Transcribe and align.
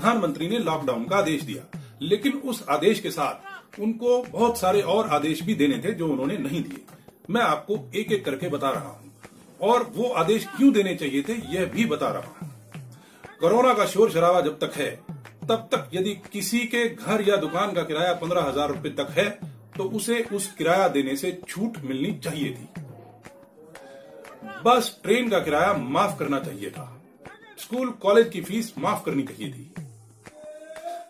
प्रधानमंत्री 0.00 0.48
ने 0.48 0.58
लॉकडाउन 0.58 1.04
का 1.04 1.16
आदेश 1.16 1.42
दिया, 1.42 1.62
लेकिन 2.02 2.32
उस 2.42 2.64
आदेश 2.70 3.00
के 3.00 3.10
साथ 3.10 3.80
उनको 3.80 4.22
बहुत 4.24 4.58
सारे 4.58 4.80
और 4.84 5.08
आदेश 5.08 5.42
भी 5.42 5.54
देने 5.54 5.78
थे 5.78 5.92
जो 5.94 6.06
उन्होंने 6.08 6.36
नहीं 6.38 6.62
दिए। 6.62 6.84
मैं 7.30 7.40
आपको 7.42 7.76
एक 7.94 8.12
एक 8.12 8.24
करके 8.24 8.48
बता 8.48 8.70
रहा 8.70 8.88
हूँ, 8.88 9.12
और 9.60 9.82
वो 9.96 10.08
आदेश 10.14 10.46
क्यों 10.56 10.72
देने 10.72 10.94
चाहिए 10.94 11.22
थे, 11.22 11.32
यह 11.54 11.66
भी 11.66 11.84
बता 11.86 12.08
रहा 12.08 12.22
हूँ। 12.30 12.48
कोरोना 13.40 13.72
का 13.74 13.86
शोर 13.86 14.10
शराबा 14.10 14.40
जब 14.40 14.58
तक 14.58 14.76
है, 14.76 14.90
तब 15.42 15.68
तक 15.72 15.90
यदि 15.94 16.14
किसी 16.32 16.60
के 16.66 16.88
घर 16.88 17.28
या 17.28 17.36
दुकान 17.38 17.72
का 17.72 17.82
किराया 17.82 18.12
पंद्रह 18.14 18.42
हज़ार 18.42 18.68
रुपये 18.68 18.92
तक 18.94 19.10
है 19.10 19.28
तो 19.76 19.84
उसे 19.90 20.22
उस 20.32 20.46
किराया 20.54 20.88
देने 20.90 21.16
से 21.16 21.40
छूट 21.48 21.76
मिलनी 21.84 22.12
चाहिए 22.14 22.50
थी। 22.50 22.68
बस 24.64 24.98
ट्रेन 25.02 25.28
का 25.30 25.38
किराया 25.40 25.72
माफ़ 25.74 26.18
करना 26.18 26.40
चाहिए 26.40 26.70
था। 26.70 26.96
स्कूल, 27.60 27.88
कॉलेज 27.92 28.28
की 28.28 28.40
फ़ीस 28.40 28.72
माफ़ 28.78 29.04
करनी 29.04 29.22
चाहिए 29.22 29.52
थी। 29.52 29.72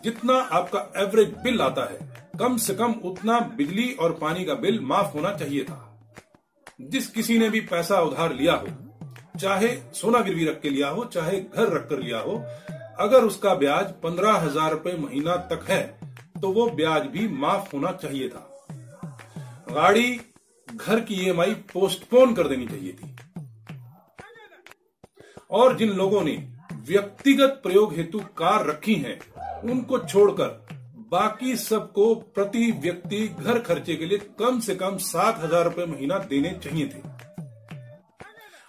जितना 0.01 0.35
आपका 0.53 0.81
एवरेज 0.97 1.35
बिल 1.43 1.61
आता 1.63 1.85
है 1.85 1.99
कम 2.39 2.57
से 2.59 2.75
कम 2.75 2.93
उतना 3.05 3.39
बिजली 3.57 3.91
और 3.95 4.13
पानी 4.21 4.45
का 4.45 4.55
बिल 4.57 4.81
माफ़ 4.83 5.13
होना 5.15 5.33
चाहिए 5.37 5.65
था। 5.65 5.87
जिस 6.83 7.07
किसी 7.09 7.39
ने 7.39 7.49
भी 7.51 7.61
पैसा 7.63 8.01
उधार 8.01 8.35
लिया 8.35 8.55
हो 8.55 8.67
चाहे 9.39 9.69
सोना 9.95 10.21
गिरवी 10.21 10.45
रख 10.45 10.61
के 10.61 10.71
लिया 10.71 10.89
हो 10.89 11.05
चाहे 11.07 11.41
घर 11.41 11.73
रख 11.73 11.89
कर 11.89 11.99
लिया 11.99 12.19
हो 12.19 12.37
अगर 13.01 13.25
उसका 13.25 13.55
ब्याज 13.55 13.93
पंद्रह 14.03 14.33
हज़ार 14.39 14.71
रूपए 14.73 14.97
महीना 14.99 15.37
तक 15.51 15.65
है 15.71 15.83
तो 16.41 16.53
वो 16.53 16.67
ब्याज 16.73 17.07
भी 17.09 17.27
माफ़ 17.39 17.75
होना 17.75 17.93
चाहिए 17.93 18.29
था। 18.29 18.47
गाड़ी 19.71 20.21
घर 20.69 21.01
की 21.01 21.15
ईएमआई 21.17 21.55
पोस्टपोन 21.73 22.35
कर 22.35 22.49
देनी 22.49 22.67
चाहिए 22.67 22.93
थी। 22.93 23.17
और 25.51 25.77
जिन 25.77 25.91
लोगों 25.93 26.23
ने 26.23 26.37
व्यक्तिगत 26.87 27.61
प्रयोग 27.63 27.95
हेतु 27.95 28.19
कार 28.39 28.67
रखी 28.67 28.95
हैं, 28.97 29.19
उनको 29.65 29.99
छोड़कर 29.99 30.67
बाकी 31.13 31.57
सबको 31.57 32.15
प्रति 32.15 32.71
व्यक्ति 32.73 33.29
घर 33.41 33.59
खर्चे 33.59 33.95
के 33.95 34.07
लिए 34.07 34.19
कम 34.19 34.61
से 34.61 34.75
कम 34.75 34.97
सात 34.97 35.39
हज़ार 35.39 35.65
रुपये 35.65 35.87
महीना 35.87 36.19
देने 36.19 36.51
चाहिए 36.65 36.87
थे। 36.87 37.09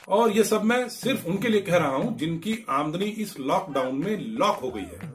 और 0.08 0.32
ये 0.32 0.44
सब 0.44 0.64
मैं 0.64 0.90
सिर्फ़ 0.90 1.28
उनके 1.28 1.48
लिए 1.48 1.62
कह 1.62 1.78
रहा 1.78 1.96
हूँ, 1.96 2.18
जिनकी 2.18 2.66
आमदनी 2.70 3.06
इस 3.06 3.40
लॉकडाउन 3.40 3.96
में 3.96 4.18
लॉक 4.18 4.60
हो 4.60 4.72
गई 4.72 4.82
है। 4.82 5.12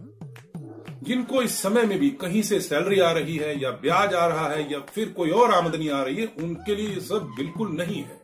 जिनको 1.03 1.43
इस 1.43 1.63
समय 1.63 1.83
में 1.83 1.99
भी 1.99 2.11
कहीं 2.11 2.43
से 2.43 2.61
सैलरी 2.61 3.01
आ 3.01 3.11
रही 3.13 3.37
है, 3.37 3.63
या 3.63 3.71
ब्याज 3.71 4.15
आ 4.15 4.27
रहा 4.27 4.49
है, 4.49 4.73
या 4.73 4.81
फिर 4.81 5.09
कोई 5.09 5.31
और 5.31 5.53
आमदनी 5.53 5.89
आ 5.89 6.03
रही 6.03 6.17
है, 6.17 6.27
उनके 6.27 6.75
लिए 6.75 6.89
ये 6.89 7.01
सब 7.01 7.33
बिल्कुल 7.37 7.69
नहीं 7.69 8.03
है। 8.03 8.21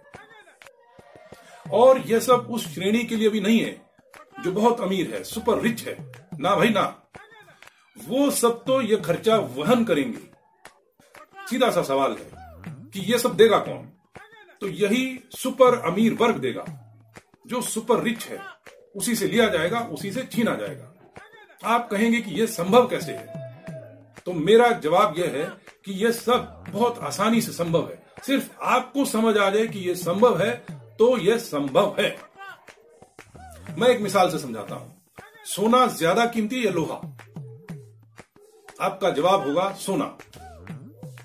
और 1.72 1.98
यह 1.98 2.20
सब 2.20 2.48
उस 2.50 2.74
श्रेणी 2.74 3.04
के 3.04 3.16
लिए 3.16 3.28
भी 3.28 3.40
नहीं 3.40 3.60
है, 3.60 3.80
जो 4.44 4.52
बहुत 4.52 4.80
अमीर 4.80 5.14
है, 5.14 5.24
सुपर 5.24 5.60
रिच 5.60 5.86
है। 5.88 5.96
ना 6.40 6.56
भाई, 6.56 6.68
ना। 6.68 6.98
वो 7.96 8.30
सब 8.30 8.62
तो 8.64 8.80
ये 8.80 8.96
खर्चा 8.96 9.36
वहन 9.36 9.84
करेंगे। 9.84 10.18
सीधा 11.50 11.70
सा 11.70 11.82
सवाल 11.82 12.12
है 12.12 12.30
कि 12.94 13.00
ये 13.12 13.18
सब 13.18 13.36
देगा 13.36 13.58
कौन? 13.58 13.88
तो 14.60 14.68
यही 14.68 15.18
सुपर 15.30 15.78
अमीर 15.80 16.14
वर्ग 16.14 16.36
देगा। 16.36 16.64
जो 17.46 17.60
सुपर 17.62 18.02
रिच 18.02 18.26
है, 18.26 18.38
उसी 18.96 19.14
से 19.14 19.26
लिया 19.26 19.48
जाएगा, 19.48 19.80
उसी 19.80 20.12
से 20.12 20.22
छीना 20.22 20.54
जाएगा। 20.54 20.88
आप 21.64 21.88
कहेंगे 21.90 22.20
कि 22.20 22.30
यह 22.30 22.46
संभव 22.46 22.86
कैसे 22.88 23.12
है? 23.12 23.40
तो 24.26 24.32
मेरा 24.32 24.70
जवाब 24.72 25.18
यह 25.18 25.30
है 25.30 25.44
कि 25.84 25.92
यह 25.92 26.12
सब 26.12 26.64
बहुत 26.68 26.98
आसानी 26.98 27.40
से 27.40 27.52
संभव 27.52 27.88
है। 27.88 28.02
सिर्फ़ 28.26 28.50
आपको 28.62 29.04
समझ 29.04 29.36
आ 29.36 29.50
जाए 29.50 29.66
कि 29.66 29.78
यह 29.78 29.94
संभव 29.94 30.42
है 30.42 30.52
तो 30.98 31.16
यह 31.18 31.38
संभव 31.38 31.96
है। 32.00 32.16
मैं 33.78 33.88
एक 33.88 34.00
मिसाल 34.00 34.30
से 34.30 34.38
समझाता 34.38 34.74
हूँ। 34.74 35.02
सोना 35.46 35.86
ज़्यादा 35.86 36.26
कीमती 36.26 36.66
या 36.66 36.70
लोहा? 36.70 37.00
आपका 38.82 39.10
जवाब 39.10 39.46
होगा 39.46 39.70
सोना। 39.80 40.04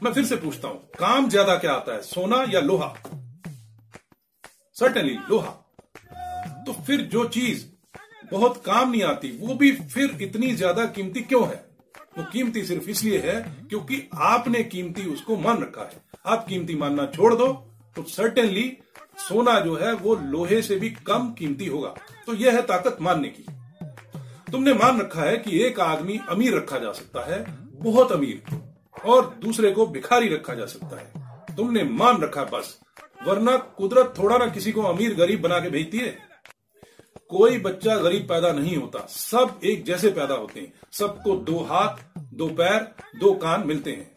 मैं 0.03 0.11
फिर 0.13 0.25
से 0.25 0.35
पूछता 0.35 0.67
हूँ, 0.67 0.79
काम 0.99 1.29
ज़्यादा 1.29 1.55
क्या 1.57 1.73
आता 1.73 1.93
है, 1.93 2.01
सोना 2.01 2.43
या 2.49 2.59
लोहा? 2.59 2.93
सर्टनली 4.77 5.17
लोहा। 5.29 5.51
तो 6.65 6.73
फिर 6.87 7.01
जो 7.03 7.23
चीज़ 7.27 7.65
बहुत 8.31 8.61
काम 8.65 8.91
नहीं 8.91 9.03
आती, 9.03 9.29
वो 9.41 9.55
भी 9.55 9.71
फिर 9.71 10.17
इतनी 10.21 10.53
ज़्यादा 10.55 10.85
कीमती 10.87 11.21
क्यों 11.21 11.47
है? 11.47 11.65
वो 12.17 12.23
कीमती 12.23 12.63
सिर्फ़ 12.65 12.89
इसलिए 12.89 13.19
है 13.19 13.39
क्योंकि 13.69 14.01
आपने 14.13 14.63
कीमती 14.63 15.05
उसको 15.05 15.37
मान 15.37 15.61
रखा 15.61 15.81
है। 15.83 16.01
आप 16.25 16.45
कीमती 16.47 16.75
मानना 16.75 17.05
छोड़ 17.07 17.33
दो 17.35 17.47
तो 17.95 18.03
सर्टेनली 18.05 18.71
सोना 19.19 19.59
जो 19.59 19.75
है 19.75 19.93
वो 19.95 20.15
लोहे 20.15 20.61
से 20.61 20.75
भी 20.75 20.89
कम 21.07 21.29
कीमती 21.33 21.65
होगा। 21.65 21.93
तो 22.25 22.33
यह 22.33 22.55
है 22.55 22.61
ताकत 22.61 22.97
मानने 23.01 23.29
की। 23.29 23.45
तुमने 24.51 24.73
मान 24.73 24.99
रखा 24.99 25.21
है 25.21 25.37
कि 25.37 25.59
एक 25.61 25.79
आदमी 25.79 26.19
अमीर 26.29 26.55
रखा 26.55 26.77
जा 26.77 26.91
सकता 26.91 27.25
है, 27.25 27.45
बहुत 27.73 28.11
अमीर, 28.11 28.43
और 29.05 29.35
दूसरे 29.41 29.71
को 29.71 29.85
भिखारी 29.87 30.27
रखा 30.27 30.53
जा 30.53 30.65
सकता 30.65 30.99
है। 30.99 31.11
तुमने 31.55 31.83
मान 31.83 32.21
रखा 32.21 32.43
बस, 32.43 32.79
वरना 33.27 33.57
कुदरत 33.57 34.13
थोड़ा 34.19 34.37
ना 34.37 34.47
किसी 34.47 34.71
को 34.71 34.81
अमीर 34.81 35.15
गरीब 35.15 35.41
बना 35.41 35.59
के 35.59 35.69
भेजती 35.69 35.97
है। 35.97 36.17
कोई 37.29 37.57
बच्चा 37.59 37.97
गरीब 37.97 38.23
पैदा 38.23 38.51
नहीं 38.51 38.77
होता, 38.77 39.05
सब 39.09 39.59
एक 39.63 39.85
जैसे 39.85 40.09
पैदा 40.09 40.33
होते 40.33 40.59
हैं। 40.59 40.73
सबको 40.91 41.35
दो 41.35 41.59
हाथ, 41.59 42.19
दो 42.33 42.47
पैर, 42.47 42.95
दो 43.19 43.33
कान 43.33 43.67
मिलते 43.67 43.91
हैं। 43.91 44.11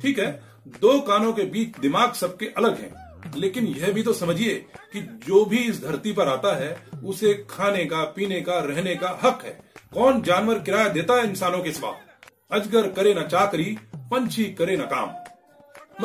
ठीक 0.00 0.18
है? 0.18 0.42
दो 0.68 1.00
कानों 1.00 1.32
के 1.32 1.42
बीच 1.42 1.78
दिमाग 1.78 2.12
सबके 2.12 2.46
अलग 2.46 2.80
हैं। 2.80 3.01
लेकिन 3.36 3.66
यह 3.66 3.92
भी 3.92 4.02
तो 4.02 4.12
समझिए 4.12 4.54
कि 4.92 5.20
जो 5.26 5.44
भी 5.44 5.58
इस 5.58 5.84
धरती 5.84 6.12
पर 6.12 6.28
आता 6.28 6.56
है, 6.56 6.88
उसे 7.04 7.46
खाने 7.50 7.84
का, 7.84 8.04
पीने 8.04 8.40
का, 8.40 8.58
रहने 8.58 8.94
का 8.94 9.20
हक 9.22 9.42
है। 9.44 9.62
कौन 9.94 10.22
जानवर 10.22 10.58
किराया 10.58 10.88
देता 10.88 11.14
है 11.14 11.28
इंसानों 11.28 11.58
के 11.58 11.72
सिवा? 11.72 11.96
अजगर 12.52 12.90
करे 12.90 13.14
न 13.14 13.22
चाकरी, 13.22 13.78
पंछी 13.96 14.44
करे 14.44 14.76
न 14.76 14.80
काम। 14.80 15.10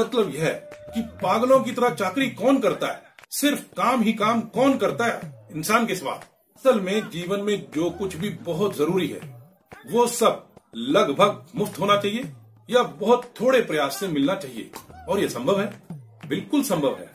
मतलब 0.02 0.36
यह 0.36 0.50
कि 0.96 1.02
पागलों 1.02 1.60
की 1.60 1.72
तरह 1.72 1.90
चाकरी 1.90 2.30
कौन 2.30 2.60
करता 2.60 2.88
है? 2.88 3.02
सिर्फ़ 3.32 3.62
काम 3.62 4.02
ही 4.02 4.14
काम 4.14 4.42
कौन 4.42 4.78
करता 4.78 5.06
है 5.06 5.48
इंसान 5.56 5.86
के 5.86 5.96
सिवा? 5.96 6.12
असल 6.56 6.80
में 6.80 7.10
जीवन 7.10 7.40
में 7.40 7.68
जो 7.76 7.90
कुछ 7.90 8.16
भी 8.16 8.30
बहुत 8.30 8.78
ज़रूरी 8.78 9.08
है, 9.08 9.52
वो 9.92 10.08
सब 10.08 10.48
लगभग 10.76 11.46
मुफ़्त 11.56 11.80
होना 11.80 11.98
चाहिए 11.98 12.24
या 12.70 12.84
बहुत 12.84 13.34
थोड़े 13.42 13.62
प्रयास 13.62 14.00
से 14.00 14.08
मिलना 14.08 14.36
चाहिए। 14.36 14.72
और 15.10 15.20
ये 15.20 15.30
संभव 15.30 15.62
है? 15.62 15.87
बिल्कुल 16.28 16.64
संभव 16.64 16.98
है। 17.00 17.12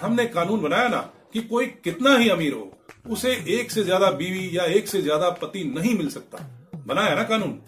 हमने 0.00 0.24
कानून 0.28 0.62
बनाया 0.62 0.88
ना 0.88 1.00
कि 1.32 1.40
कोई 1.42 1.66
कितना 1.84 2.16
ही 2.16 2.28
अमीर 2.28 2.52
हो, 2.52 2.70
उसे 3.08 3.32
एक 3.50 3.70
से 3.70 3.82
ज़्यादा 3.84 4.10
बीवी 4.12 4.48
या 4.52 4.64
एक 4.70 4.88
से 4.88 5.02
ज़्यादा 5.02 5.30
पति 5.32 5.64
नहीं 5.76 5.96
मिल 5.98 6.08
सकता। 6.10 6.38
बनाया 6.86 7.14
ना 7.14 7.22
कानून? 7.24 7.58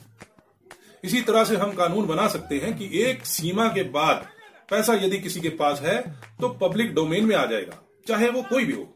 इसी 1.05 1.21
तरह 1.23 1.45
से 1.45 1.57
हम 1.57 1.73
कानून 1.73 2.07
बना 2.07 2.27
सकते 2.29 2.59
हैं 2.59 2.77
कि 2.79 2.89
एक 3.01 3.25
सीमा 3.27 3.69
के 3.69 3.83
बाद 3.91 4.27
पैसा 4.71 4.95
यदि 4.95 5.19
किसी 5.19 5.41
के 5.41 5.49
पास 5.57 5.81
है 5.81 5.99
तो 6.41 6.49
पब्लिक 6.61 6.95
डोमेन 6.95 7.25
में 7.25 7.35
आ 7.37 7.45
जाएगा, 7.47 7.79
चाहे 8.07 8.29
वो 8.31 8.43
कोई 8.43 8.65
भी 8.65 8.73
हो। 8.73 8.89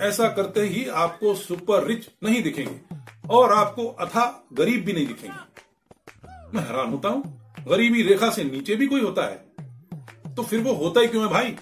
ऐसा 0.00 0.28
करते 0.28 0.60
ही 0.62 0.86
आपको 0.96 1.34
सुपर 1.36 1.86
रिच 1.86 2.08
नहीं 2.24 2.42
दिखेंगे, 2.42 2.80
और 3.28 3.52
आपको 3.52 3.86
अथा 3.86 4.24
गरीब 4.52 4.84
भी 4.84 4.92
नहीं 4.92 5.06
दिखेंगे। 5.06 6.54
मैं 6.54 6.62
हैरान 6.62 6.90
होता 6.90 7.08
हूँ। 7.08 7.64
गरीबी 7.68 8.02
रेखा 8.02 8.30
से 8.30 8.44
नीचे 8.44 8.76
भी 8.76 8.86
कोई 8.86 9.00
होता 9.00 9.22
है? 9.22 9.44
तो 10.38 10.44
फिर 10.44 10.60
वो 10.60 10.72
होता 10.72 11.00
ही 11.00 11.08
क्यों 11.08 11.24
है 11.24 11.30
भाई? 11.30 11.56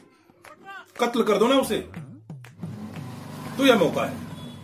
कत्ल 1.01 1.23
कर 1.23 1.37
दो 1.37 1.47
ना 1.47 1.55
उसे। 1.55 1.79
तो 3.59 3.67
यह 3.67 3.79
मौका 3.79 4.05
है। 4.05 4.17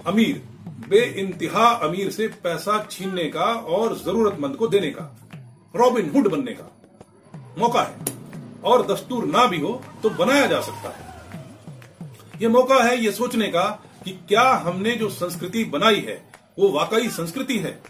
अमीर 0.07 0.43
बे 0.89 0.99
इंतहा 0.99 1.69
अमीर 1.69 2.11
से 2.11 2.29
पैसा 2.29 2.89
छीनने 2.91 3.25
का 3.25 3.45
और 3.45 3.99
जरूरतमंद 3.99 4.57
को 4.57 4.67
देने 4.67 4.91
का। 4.91 5.17
रॉबिन 5.77 6.11
हुड 6.11 6.29
बनने 6.29 6.53
का। 6.53 6.83
मौका 7.59 7.83
है। 7.83 7.97
और 8.65 8.87
दस्तूर 8.87 9.25
ना 9.25 9.47
भी 9.47 9.61
हो 9.61 9.85
तो 10.03 10.11
बनाया 10.11 10.47
जा 10.47 10.61
सकता 10.61 10.91
है। 10.91 11.15
यह 12.43 12.49
मौका 12.49 12.85
है 12.85 13.05
यह 13.05 13.11
सोचने 13.11 13.49
का 13.49 13.85
कि 14.05 14.11
क्या 14.11 14.51
हमने 14.51 14.91
जो 14.91 15.09
संस्कृति 15.09 15.65
बनाई 15.65 16.01
है, 16.01 16.33
वो 16.59 16.69
वाकई 16.71 17.09
संस्कृति 17.09 17.59
है? 17.59 17.83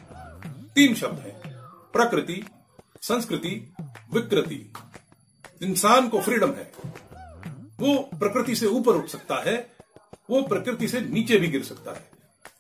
तीन 0.75 0.95
शब्द 0.95 1.21
हैं। 1.21 1.53
प्रकृति, 1.93 2.47
संस्कृति, 3.03 3.75
विकृति। 4.15 4.73
इंसान 5.63 6.09
को 6.09 6.21
फ्रीडम 6.21 6.51
है। 6.51 6.71
वो 7.81 7.97
प्रकृति 8.15 8.55
से 8.55 8.67
ऊपर 8.67 8.95
उठ 8.95 9.09
सकता 9.09 9.43
है, 9.43 9.57
वो 10.31 10.43
प्रकृति 10.43 10.89
से 10.89 11.01
नीचे 11.01 11.37
भी 11.37 11.49
गिर 11.49 11.63
सकता 11.63 11.93
है। 11.93 12.11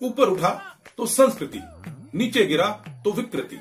ऊपर 0.02 0.28
उठा 0.28 0.50
तो 0.98 1.06
संस्कृति, 1.06 1.60
नीचे 2.14 2.44
गिरा 2.46 2.68
तो 3.04 3.12
विकृति। 3.12 3.58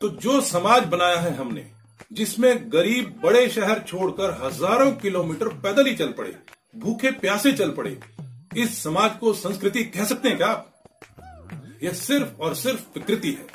तो 0.00 0.08
जो 0.08 0.40
समाज 0.40 0.84
बनाया 0.84 1.16
है 1.16 1.34
हमने, 1.36 1.66
जिसमें 2.12 2.72
गरीब 2.72 3.20
बड़े 3.22 3.48
शहर 3.48 3.82
छोड़कर 3.82 4.38
हज़ारों 4.42 4.92
किलोमीटर 4.92 5.48
पैदल 5.56 5.86
ही 5.86 5.94
चल 5.94 6.12
पड़े, 6.12 6.36
भूखे 6.76 7.10
प्यासे 7.10 7.52
चल 7.52 7.70
पड़े, 7.70 7.98
इस 8.56 8.82
समाज 8.82 9.16
को 9.18 9.32
संस्कृति 9.34 9.84
कह 9.84 10.04
सकते 10.04 10.28
हैं 10.28 10.36
क्या 10.36 10.48
आप? 10.48 10.72
यह 11.82 11.92
सिर्फ़ 11.92 12.40
और 12.42 12.54
सिर्फ़ 12.54 12.80
विकृति 12.94 13.30
है। 13.30 13.46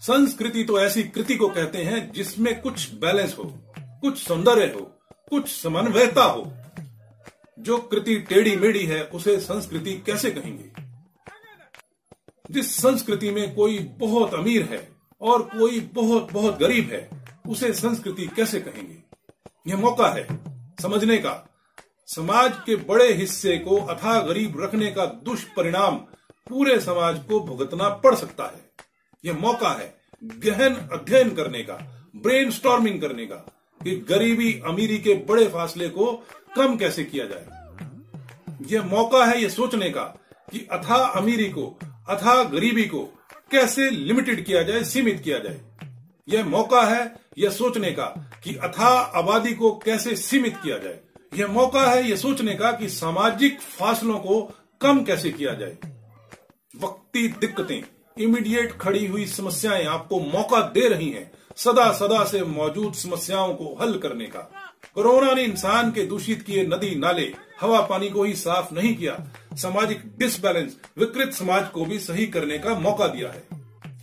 संस्कृति 0.00 0.64
तो 0.64 0.80
ऐसी 0.80 1.02
कृति 1.02 1.36
को 1.36 1.48
कहते 1.48 1.78
हैं 1.78 2.12
जिसमें 2.12 2.60
कुछ 2.60 2.94
बैलेंस 2.94 3.34
हो, 3.38 3.44
कुछ 3.78 4.18
सौंदर्य 4.18 4.64
हो, 4.64 4.80
कुछ 5.30 5.62
समन्वयता 5.62 6.24
हो। 6.24 6.52
जो 7.58 7.78
कृति 7.78 8.16
टेढ़ी 8.16 8.56
मेढ़ी 8.56 8.86
है, 8.86 9.02
उसे 9.04 9.40
संस्कृति 9.40 10.02
कैसे 10.06 10.30
कहेंगे? 10.30 10.72
जिस 12.50 12.76
संस्कृति 12.76 13.30
में 13.30 13.54
कोई 13.54 13.78
बहुत 13.78 14.34
अमीर 14.34 14.62
है 14.62 14.88
और 15.20 15.42
कोई 15.42 15.80
बहुत 15.80 16.32
बहुत 16.32 16.58
गरीब 16.58 16.90
है, 16.92 17.10
उसे 17.48 17.72
संस्कृति 17.72 18.26
कैसे 18.26 18.60
कहेंगे? 18.60 18.96
यह 19.66 19.76
मौका 19.76 20.08
है 20.08 20.26
समझने 20.82 21.18
का। 21.18 21.48
समाज 22.06 22.52
के 22.66 22.76
बड़े 22.76 23.12
हिस्से 23.12 23.58
को 23.58 23.76
अथा 23.76 24.20
गरीब 24.20 24.60
रखने 24.60 24.90
का 24.90 25.06
दुष्परिणाम 25.06 25.96
पूरे 26.48 26.80
समाज 26.80 27.24
को 27.28 27.40
भुगतना 27.40 27.88
पड़ 27.88 28.14
सकता 28.14 28.44
है। 28.44 28.70
यह 29.24 29.32
मौका 29.32 29.70
है 29.70 29.94
गहन 30.24 30.74
अध्ययन 30.92 31.30
करने 31.30 31.62
का 31.62 31.74
ब्रेन 32.16 32.50
करने 32.98 33.26
का, 33.26 33.36
कि 33.80 33.96
गरीबी 34.08 34.52
अमीरी 34.66 34.98
के 34.98 35.14
बड़े 35.14 35.46
फासले 35.46 35.88
को 35.88 36.12
कम 36.56 36.76
कैसे 36.76 37.04
किया 37.04 37.24
जाए। 37.24 37.46
यह 38.70 38.82
मौका 38.82 39.24
है 39.26 39.40
यह 39.42 39.48
सोचने 39.48 39.90
का 39.90 40.02
कि 40.52 40.66
अथा 40.72 40.94
अमीरी 40.94 41.48
को, 41.48 41.78
अथा 42.08 42.42
गरीबी 42.44 42.84
को 42.84 43.00
कैसे 43.50 43.90
लिमिटेड 43.90 44.44
किया 44.44 44.62
जाए, 44.62 44.82
सीमित 44.84 45.20
किया 45.20 45.38
जाए। 45.38 45.60
यह 46.28 46.44
मौका 46.44 46.82
है 46.82 47.14
यह 47.38 47.50
सोचने 47.50 47.92
का 47.92 48.06
कि 48.44 48.54
अथा 48.54 48.88
आबादी 48.88 49.54
को 49.54 49.70
कैसे 49.84 50.16
सीमित 50.16 50.56
किया 50.56 50.78
जाए। 50.78 51.00
यह 51.36 51.46
मौका 51.46 51.84
है 51.90 52.10
यह 52.10 52.16
सोचने 52.16 52.54
का 52.54 52.72
कि 52.72 52.88
सामाजिक 52.88 53.60
फासलों 53.60 54.18
को 54.18 54.40
कम 54.80 55.02
कैसे 55.04 55.30
किया 55.30 55.54
जाए। 55.54 55.78
वक्ती 56.76 57.28
दिक्कतें 57.28 57.82
इमीडिएट 58.16 58.72
खड़ी 58.72 59.06
हुई 59.06 59.26
समस्याएँ 59.26 59.84
आपको 59.86 60.20
मौका 60.22 60.60
दे 60.70 60.88
रही 60.88 61.10
हैं, 61.10 61.30
सदा 61.56 61.92
सदा 61.92 62.24
से 62.24 62.42
मौजूद 62.44 62.94
समस्याओं 62.94 63.54
को 63.54 63.76
हल 63.80 63.98
करने 63.98 64.26
का। 64.26 64.40
कोरोना 64.94 65.32
ने 65.34 65.44
इंसान 65.44 65.90
के 65.92 66.04
दूषित 66.06 66.42
किए 66.42 66.66
नदी 66.66 66.94
नाले, 66.94 67.32
हवा 67.60 67.80
पानी 67.80 68.08
को 68.10 68.24
ही 68.24 68.34
साफ़ 68.34 68.74
नहीं 68.74 68.94
किया, 68.96 69.16
सामाजिक 69.56 70.02
डिसबैलेंस 70.18 70.76
विकृत 70.98 71.32
समाज 71.32 71.68
को 71.68 71.84
भी 71.84 71.98
सही 71.98 72.26
करने 72.26 72.58
का 72.58 72.74
मौका 72.78 73.06
दिया 73.06 73.30
है। 73.30 73.42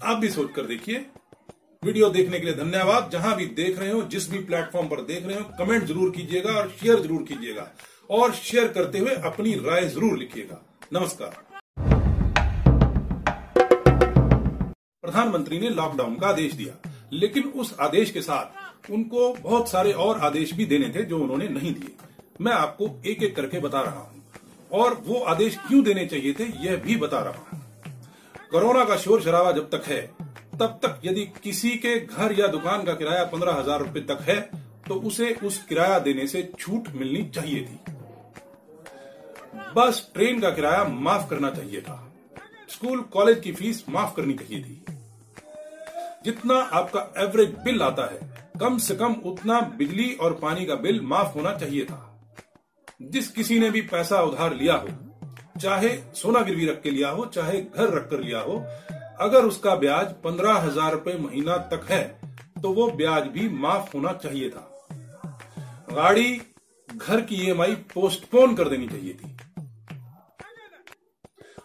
आप 0.04 0.18
भी 0.18 0.30
सोचकर 0.30 0.65
देखिए। 0.65 1.06
वीडियो 1.83 2.09
देखने 2.09 2.39
के 2.39 2.45
लिए 2.45 2.56
धन्यवाद। 2.56 3.09
जहाँ 3.12 3.36
भी 3.36 3.45
देख 3.56 3.80
रहे 3.80 3.92
हो, 3.92 4.01
जिस 4.04 4.30
भी 4.31 4.38
प्लेटफॉर्म 4.39 4.88
पर 4.88 5.01
देख 5.04 5.25
रहे 5.25 5.38
हो 5.38 5.44
कमेंट 5.59 5.83
ज़रूर 5.83 6.12
कीजिएगा 6.12 6.51
और 6.51 6.69
शेयर 6.81 7.01
ज़रूर 7.01 7.24
कीजिएगा। 7.24 7.71
और 8.09 8.33
शेयर 8.33 8.68
करते 8.68 9.00
हुए 9.00 9.15
अपनी 9.25 9.54
राय 9.59 9.88
ज़रूर 9.88 10.18
लिखिएगा। 10.18 10.62
नमस्कार। 10.94 11.47
प्रधानमंत्री 15.07 15.59
ने 15.59 15.69
लॉकडाउन 15.71 16.15
का 16.15 16.27
आदेश 16.27 16.54
दिया। 16.54 16.92
लेकिन 17.13 17.44
उस 17.56 17.75
आदेश 17.80 18.09
के 18.12 18.21
साथ 18.21 18.92
उनको 18.92 19.33
बहुत 19.33 19.69
सारे 19.69 19.92
और 19.95 20.19
आदेश 20.19 20.54
भी 20.54 20.65
देने 20.65 20.89
थे 20.89 21.04
जो 21.04 21.19
उन्होंने 21.19 21.48
नहीं 21.50 21.74
दिए। 21.74 21.95
मैं 22.42 22.51
आपको 22.54 22.89
एक 23.06 23.24
एक 23.24 23.36
करके 23.36 23.59
बता 23.59 23.81
रहा 23.81 24.00
हूँ। 24.00 24.24
और 24.71 24.94
वो 25.06 25.19
आदेश 25.25 25.57
क्यों 25.68 25.83
देने 25.83 26.06
चाहिए 26.06 26.33
थे, 26.33 26.45
यह 26.62 26.75
भी 26.77 26.95
बता 26.95 27.19
रहा 27.19 27.33
हूँ। 27.33 27.62
कोरोना 28.51 28.83
का 28.86 28.98
शोर 28.98 29.21
शराबा 29.21 29.51
जब 29.51 29.69
तक 29.69 29.88
है, 29.88 30.01
तब 30.54 30.80
तक 30.83 31.00
यदि 31.06 31.25
किसी 31.44 31.69
के 31.77 32.00
घर 32.00 32.39
या 32.39 32.48
दुकान 32.48 32.83
का 32.83 32.94
किराया 32.94 33.24
पंद्रह 33.25 33.54
हज़ार 33.54 33.80
रुपये 33.80 34.04
तक 34.06 34.21
है 34.21 34.39
तो 34.88 34.95
उसे 35.01 35.33
उस 35.44 35.63
किराया 35.63 36.00
देने 36.00 36.27
से 36.27 36.42
छूट 36.59 36.88
मिलनी 36.95 37.24
चाहिए 37.30 37.62
थी। 37.62 37.80
बस 39.75 40.09
ट्रेन 40.13 40.39
का 40.42 40.50
किराया 40.50 40.83
माफ़ 40.83 41.30
करना 41.30 41.50
चाहिए 41.51 41.81
था। 41.81 42.04
स्कूल, 42.69 43.00
कॉलेज 43.01 43.39
की 43.39 43.51
फ़ीस 43.51 43.83
माफ़ 43.89 44.15
करनी 44.15 44.33
चाहिए 44.33 44.63
थी। 44.63 44.97
जितना 46.28 46.56
आपका 46.74 47.02
एवरेज 47.18 47.56
बिल 47.66 47.82
आता 47.82 48.06
है, 48.06 48.20
कम 48.60 48.78
से 48.80 48.96
कम 48.96 49.14
उतना 49.26 49.60
बिजली 49.78 50.12
और 50.16 50.34
पानी 50.36 50.66
का 50.66 50.76
बिल 50.78 51.02
माफ़ 51.04 51.34
होना 51.36 51.54
चाहिए 51.56 51.86
था। 51.86 52.04
जिस 53.04 53.28
किसी 53.32 53.60
ने 53.60 53.70
भी 53.72 53.82
पैसा 53.84 54.22
उधार 54.24 54.56
लिया 54.56 54.76
हो, 54.76 54.88
चाहे 55.60 55.90
सोना 56.16 56.42
गिरवी 56.42 56.66
रख 56.66 56.82
के 56.82 56.92
लिया 56.92 57.10
हो, 57.10 57.26
चाहे 57.28 57.62
घर 57.62 57.94
रख 57.94 58.10
कर 58.10 58.20
लिया 58.20 58.40
हो, 58.40 58.58
अगर 59.20 59.46
उसका 59.46 59.76
ब्याज 59.78 60.14
पंद्रह 60.24 60.54
हज़ार 60.56 60.92
रूपए 60.94 61.18
महीना 61.20 61.58
तक 61.70 61.88
है 61.92 62.04
तो 62.62 62.74
वो 62.74 62.90
ब्याज 62.94 63.28
भी 63.30 63.48
माफ़ 63.52 63.96
होना 63.96 64.12
चाहिए 64.16 64.50
था। 64.50 64.64
गाड़ी 65.92 66.42
घर 66.90 67.22
की 67.22 67.36
ईएमआई 67.38 67.76
पोस्टपोन 67.94 68.56
कर 68.56 68.70
देनी 68.70 68.88
चाहिए 68.88 69.14
थी। 69.14 69.36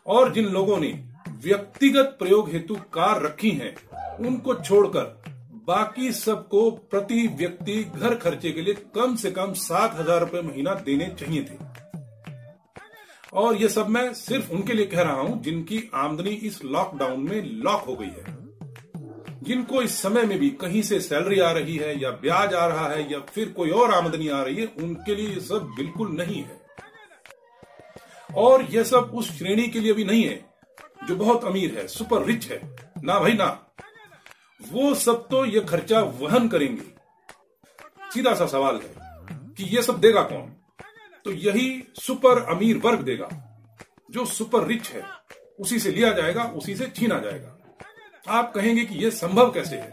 और 0.06 0.32
जिन 0.32 0.46
लोगों 0.48 0.78
ने 0.78 0.92
व्यक्तिगत 1.42 2.16
प्रयोग 2.18 2.50
हेतु 2.50 2.74
कार 2.92 3.22
रखी 3.22 3.50
हैं 3.52 3.74
उनको 4.20 4.54
छोड़कर 4.54 5.22
बाकी 5.66 6.12
सबको 6.12 6.70
प्रति 6.70 7.26
व्यक्ति 7.28 7.84
घर 7.84 8.14
खर्चे 8.14 8.50
के 8.50 8.62
लिए 8.62 8.74
कम 8.74 9.16
से 9.16 9.30
कम 9.30 9.52
सात 9.52 9.94
हज़ार 9.94 10.20
रुपये 10.20 10.42
महीना 10.42 10.74
देने 10.74 11.06
चाहिए 11.20 11.42
थे। 11.42 11.56
और 13.32 13.56
ये 13.56 13.68
सब 13.68 13.88
मैं 13.88 14.14
सिर्फ़ 14.14 14.52
उनके 14.52 14.72
लिए 14.72 14.86
कह 14.86 15.02
रहा 15.02 15.20
हूँ, 15.20 15.42
जिनकी 15.42 15.90
आमदनी 15.94 16.30
इस 16.30 16.64
लॉकडाउन 16.64 17.20
में 17.20 17.42
लॉक 17.42 17.80
हो 17.80 17.94
गई 17.94 18.06
है। 18.06 18.40
जिनको 19.42 19.82
इस 19.82 20.02
समय 20.02 20.22
में 20.22 20.38
भी 20.38 20.50
कहीं 20.50 20.82
से 20.82 21.00
सैलरी 21.00 21.40
आ 21.40 21.50
रही 21.50 21.76
है, 21.76 22.02
या 22.02 22.10
ब्याज 22.10 22.54
आ 22.54 22.66
रहा 22.66 22.88
है, 22.88 23.12
या 23.12 23.18
फिर 23.18 23.48
कोई 23.48 23.70
और 23.70 23.90
आमदनी 23.90 24.28
आ 24.28 24.42
रही 24.42 24.56
है, 24.56 24.66
उनके 24.78 25.14
लिए 25.14 25.28
ये 25.28 25.40
सब 25.40 25.72
बिल्कुल 25.76 26.08
नहीं 26.08 26.42
है। 26.42 26.60
और 28.36 28.62
यह 28.62 28.82
सब 28.82 29.10
उस 29.14 29.38
श्रेणी 29.38 29.68
के 29.68 29.80
लिए 29.80 29.92
भी 29.92 30.04
नहीं 30.04 30.24
है, 30.24 30.44
जो 31.08 31.16
बहुत 31.16 31.44
अमीर 31.44 31.78
है, 31.78 31.88
सुपर 31.88 32.24
रिच 32.24 32.50
है। 32.50 32.60
ना 33.04 33.18
भाई, 33.20 33.32
ना। 33.32 33.71
वो 34.72 34.94
सब 34.94 35.26
तो 35.28 35.44
ये 35.44 35.60
खर्चा 35.60 36.00
वहन 36.00 36.48
करेंगे। 36.48 36.82
सीधा 38.14 38.34
सा 38.34 38.46
सवाल 38.46 38.76
है 38.76 38.94
कि 39.56 39.64
ये 39.76 39.82
सब 39.82 40.00
देगा 40.00 40.22
कौन? 40.22 40.52
तो 41.24 41.32
यही 41.32 41.82
सुपर 41.94 42.42
अमीर 42.54 42.78
वर्ग 42.78 43.00
देगा। 43.00 43.28
जो 44.10 44.24
सुपर 44.24 44.66
रिच 44.66 44.90
है, 44.90 45.02
उसी 45.60 45.78
से 45.78 45.90
लिया 45.90 46.12
जाएगा, 46.12 46.44
उसी 46.44 46.76
से 46.76 46.86
छीना 46.86 47.18
जाएगा। 47.18 47.58
आप 48.28 48.52
कहेंगे 48.54 48.84
कि 48.84 48.94
यह 48.94 49.10
संभव 49.10 49.50
कैसे 49.50 49.76
है? 49.76 49.90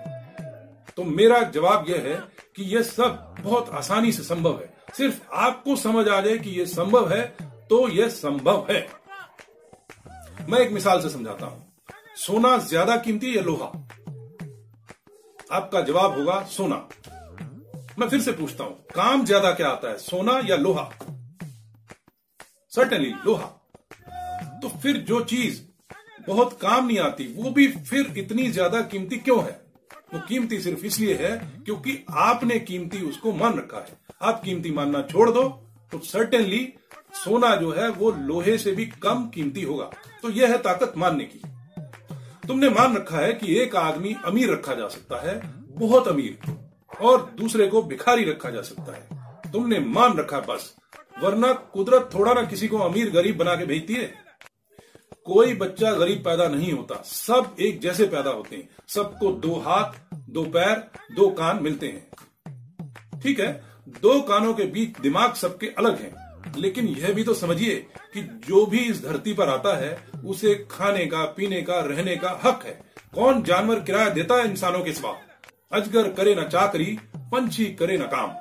तो 0.98 1.04
मेरा 1.04 1.42
जवाब 1.42 1.90
यह 1.90 2.02
है 2.02 2.16
कि 2.56 2.64
यह 2.64 2.82
सब 2.82 3.36
बहुत 3.42 3.70
आसानी 3.70 4.12
से 4.12 4.24
संभव 4.24 4.60
है। 4.60 4.74
सिर्फ़ 4.98 5.20
आपको 5.34 5.76
समझ 5.76 6.08
आ 6.08 6.20
जाए 6.22 6.38
कि 6.38 6.50
यह 6.50 6.66
संभव 6.66 7.14
है 7.14 7.22
तो 7.70 7.88
यह 7.88 8.10
संभव 8.10 8.68
है। 8.72 8.88
मैं 10.50 10.60
एक 10.60 10.72
मिसाल 10.72 11.02
से 11.02 11.10
समझाता 11.10 11.46
हूँ। 11.46 11.66
सोना 12.16 12.58
ज़्यादा 12.58 12.96
कीमती 12.98 13.38
या 13.38 13.42
लोहा? 13.42 13.72
आपका 15.50 15.82
जवाब 15.82 16.18
होगा 16.18 16.42
सोना। 16.48 16.76
मैं 18.00 18.08
फिर 18.10 18.22
से 18.22 18.32
पूछता 18.32 18.64
हूँ, 18.64 18.74
काम 18.96 19.26
ज़्यादा 19.26 19.52
क्या 19.52 19.70
आता 19.70 19.90
है, 19.90 19.98
सोना 19.98 20.40
या 20.46 20.56
लोहा? 20.56 20.90
सर्टेनली 22.72 23.10
लोहा। 23.26 23.46
तो 24.62 24.70
फिर 24.80 24.98
जो 25.00 25.20
चीज़ 25.24 25.62
बहुत 26.28 26.58
काम 26.62 26.88
नहीं 26.88 27.00
आती, 27.00 27.28
वो 27.34 27.50
भी 27.50 27.68
फिर 27.68 28.14
इतनी 28.18 28.50
ज़्यादा 28.52 28.82
कीमती 28.84 29.18
क्यों 29.18 29.44
है? 29.44 29.60
वो 30.14 30.20
कीमती 30.20 30.60
सिर्फ़ 30.62 30.86
इसलिए 30.86 31.16
है 31.16 31.36
क्योंकि 31.66 31.98
आपने 32.10 32.60
कीमती 32.60 33.02
उसको 33.02 33.34
मान 33.34 33.58
रखा 33.58 33.78
है। 33.80 33.98
आप 34.22 34.42
कीमती 34.44 34.72
मानना 34.72 35.02
छोड़ 35.02 35.30
दो 35.30 35.44
तो 35.92 36.00
सर्टेनली 36.00 36.68
सोना 37.16 37.56
जो 37.56 37.72
है 37.72 37.90
वो 37.90 38.12
लोहे 38.12 38.58
से 38.58 38.72
भी 38.72 38.86
कम 39.04 39.28
कीमती 39.28 39.62
होगा। 39.62 39.90
तो 40.22 40.30
यह 40.30 40.52
है 40.52 40.58
ताकत 40.58 40.94
मानने 40.98 41.24
की। 41.26 41.42
तुमने 42.50 42.70
मान 42.70 42.96
रखा 42.96 43.18
है 43.18 43.34
कि 43.34 43.56
एक 43.56 43.76
आदमी 43.76 44.16
अमीर 44.26 44.52
रखा 44.52 44.74
जा 44.74 44.88
सकता 44.88 45.30
है, 45.30 45.42
बहुत 45.56 46.08
अमीर, 46.08 46.40
और 47.02 47.32
दूसरे 47.38 47.68
को 47.68 47.82
भिखारी 47.84 48.24
रखा 48.24 48.50
जा 48.50 48.62
सकता 48.62 48.96
है। 48.96 49.08
तुमने 49.52 49.80
मान 49.80 50.18
रखा 50.18 50.40
बस, 50.40 50.76
वरना 51.24 51.54
कुदरत 51.54 52.10
थोड़ा 52.14 52.34
ना 52.34 52.44
किसी 52.44 52.68
को 52.68 52.78
अमीर 52.78 53.10
गरीब 53.10 53.38
बना 53.38 53.56
के 53.56 53.66
भेजती 53.66 53.94
है। 53.94 54.14
कोई 55.26 55.54
बच्चा 55.54 55.92
गरीब 55.92 56.18
पैदा 56.18 56.48
नहीं 56.48 56.74
होता, 56.74 57.02
सब 57.06 57.56
एक 57.60 57.82
जैसे 57.82 58.06
पैदा 58.06 58.30
होते 58.30 58.56
हैं। 58.56 58.70
सबको 58.88 59.32
दो 59.32 59.56
हाथ, 59.56 60.16
दो 60.30 60.44
पैर, 60.44 60.78
दो 61.16 61.30
कान 61.30 61.64
मिलते 61.64 61.88
हैं। 61.88 62.08
ठीक 63.22 63.40
है? 63.40 63.64
दो 63.88 64.22
कानों 64.22 64.54
के 64.54 64.64
बीच 64.64 65.00
दिमाग 65.00 65.34
सबके 65.34 65.68
अलग 65.68 66.02
हैं। 66.02 66.29
लेकिन 66.58 66.88
यह 66.88 67.14
भी 67.14 67.24
तो 67.24 67.34
समझिए 67.34 67.76
कि 68.14 68.22
जो 68.22 68.66
भी 68.66 68.78
इस 68.78 69.04
धरती 69.04 69.34
पर 69.34 69.50
आता 69.50 69.78
है, 69.78 70.04
उसे 70.26 70.68
खाने 70.72 71.06
का, 71.06 71.26
पीने 71.26 71.62
का, 71.62 71.80
रहने 71.80 72.16
का 72.16 72.42
हक 72.44 72.66
है। 72.66 72.82
कौन 73.16 73.44
जानवर 73.44 73.80
किराया 73.80 74.10
देता 74.10 74.36
है 74.36 74.50
इंसानों 74.50 74.80
के 74.80 74.94
सिवा? 74.94 75.18
अजगर 75.72 76.12
करे 76.12 76.36
न 76.36 76.44
चाकरी, 76.44 77.00
पंछी 77.16 77.66
करे 77.66 77.98
न 77.98 78.02
काम। 78.02 78.32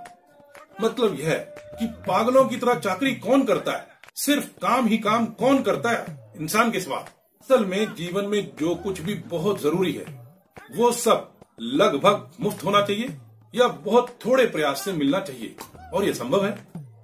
मतलब 0.84 1.20
यह 1.20 1.34
कि 1.78 1.86
पागलों 1.86 2.44
की 2.44 2.56
तरह 2.56 2.74
चाकरी 2.74 3.14
कौन 3.14 3.44
करता 3.44 3.72
है? 3.72 3.88
सिर्फ़ 4.16 4.46
काम 4.46 4.86
ही 4.86 4.98
काम 4.98 5.26
कौन 5.26 5.62
करता 5.62 5.90
है 5.90 6.32
इंसान 6.40 6.70
के 6.70 6.80
सिवा? 6.80 6.96
असल 7.40 7.64
में 7.64 7.94
जीवन 7.94 8.24
में 8.24 8.50
जो 8.60 8.74
कुछ 8.74 9.00
भी 9.00 9.14
बहुत 9.14 9.62
ज़रूरी 9.62 9.92
है, 9.92 10.34
वो 10.76 10.92
सब 10.92 11.32
लगभग 11.60 12.30
मुफ़्त 12.40 12.64
होना 12.64 12.82
चाहिए 12.82 13.08
या 13.54 13.68
बहुत 13.68 14.18
थोड़े 14.26 14.46
प्रयास 14.46 14.84
से 14.84 14.92
मिलना 14.92 15.20
चाहिए। 15.20 15.56
और 15.94 16.04
यह 16.04 16.12
संभव 16.12 16.46
है? 16.46 16.58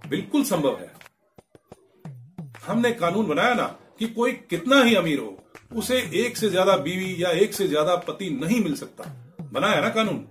बिल्कुल 0.08 0.44
संभव 0.44 0.78
है। 0.78 0.93
हमने 2.66 2.90
कानून 2.92 3.26
बनाया 3.26 3.54
ना 3.54 3.64
कि 3.98 4.06
कोई 4.08 4.32
कितना 4.50 4.82
ही 4.82 4.94
अमीर 4.94 5.18
हो, 5.18 5.36
उसे 5.74 5.98
एक 6.16 6.36
से 6.36 6.48
ज़्यादा 6.50 6.76
बीवी 6.78 7.14
या 7.18 7.30
एक 7.38 7.54
से 7.54 7.66
ज़्यादा 7.68 7.96
पति 7.98 8.30
नहीं 8.32 8.62
मिल 8.64 8.74
सकता। 8.76 9.04
बनाया 9.52 9.80
ना 9.80 9.88
कानून? 9.90 10.24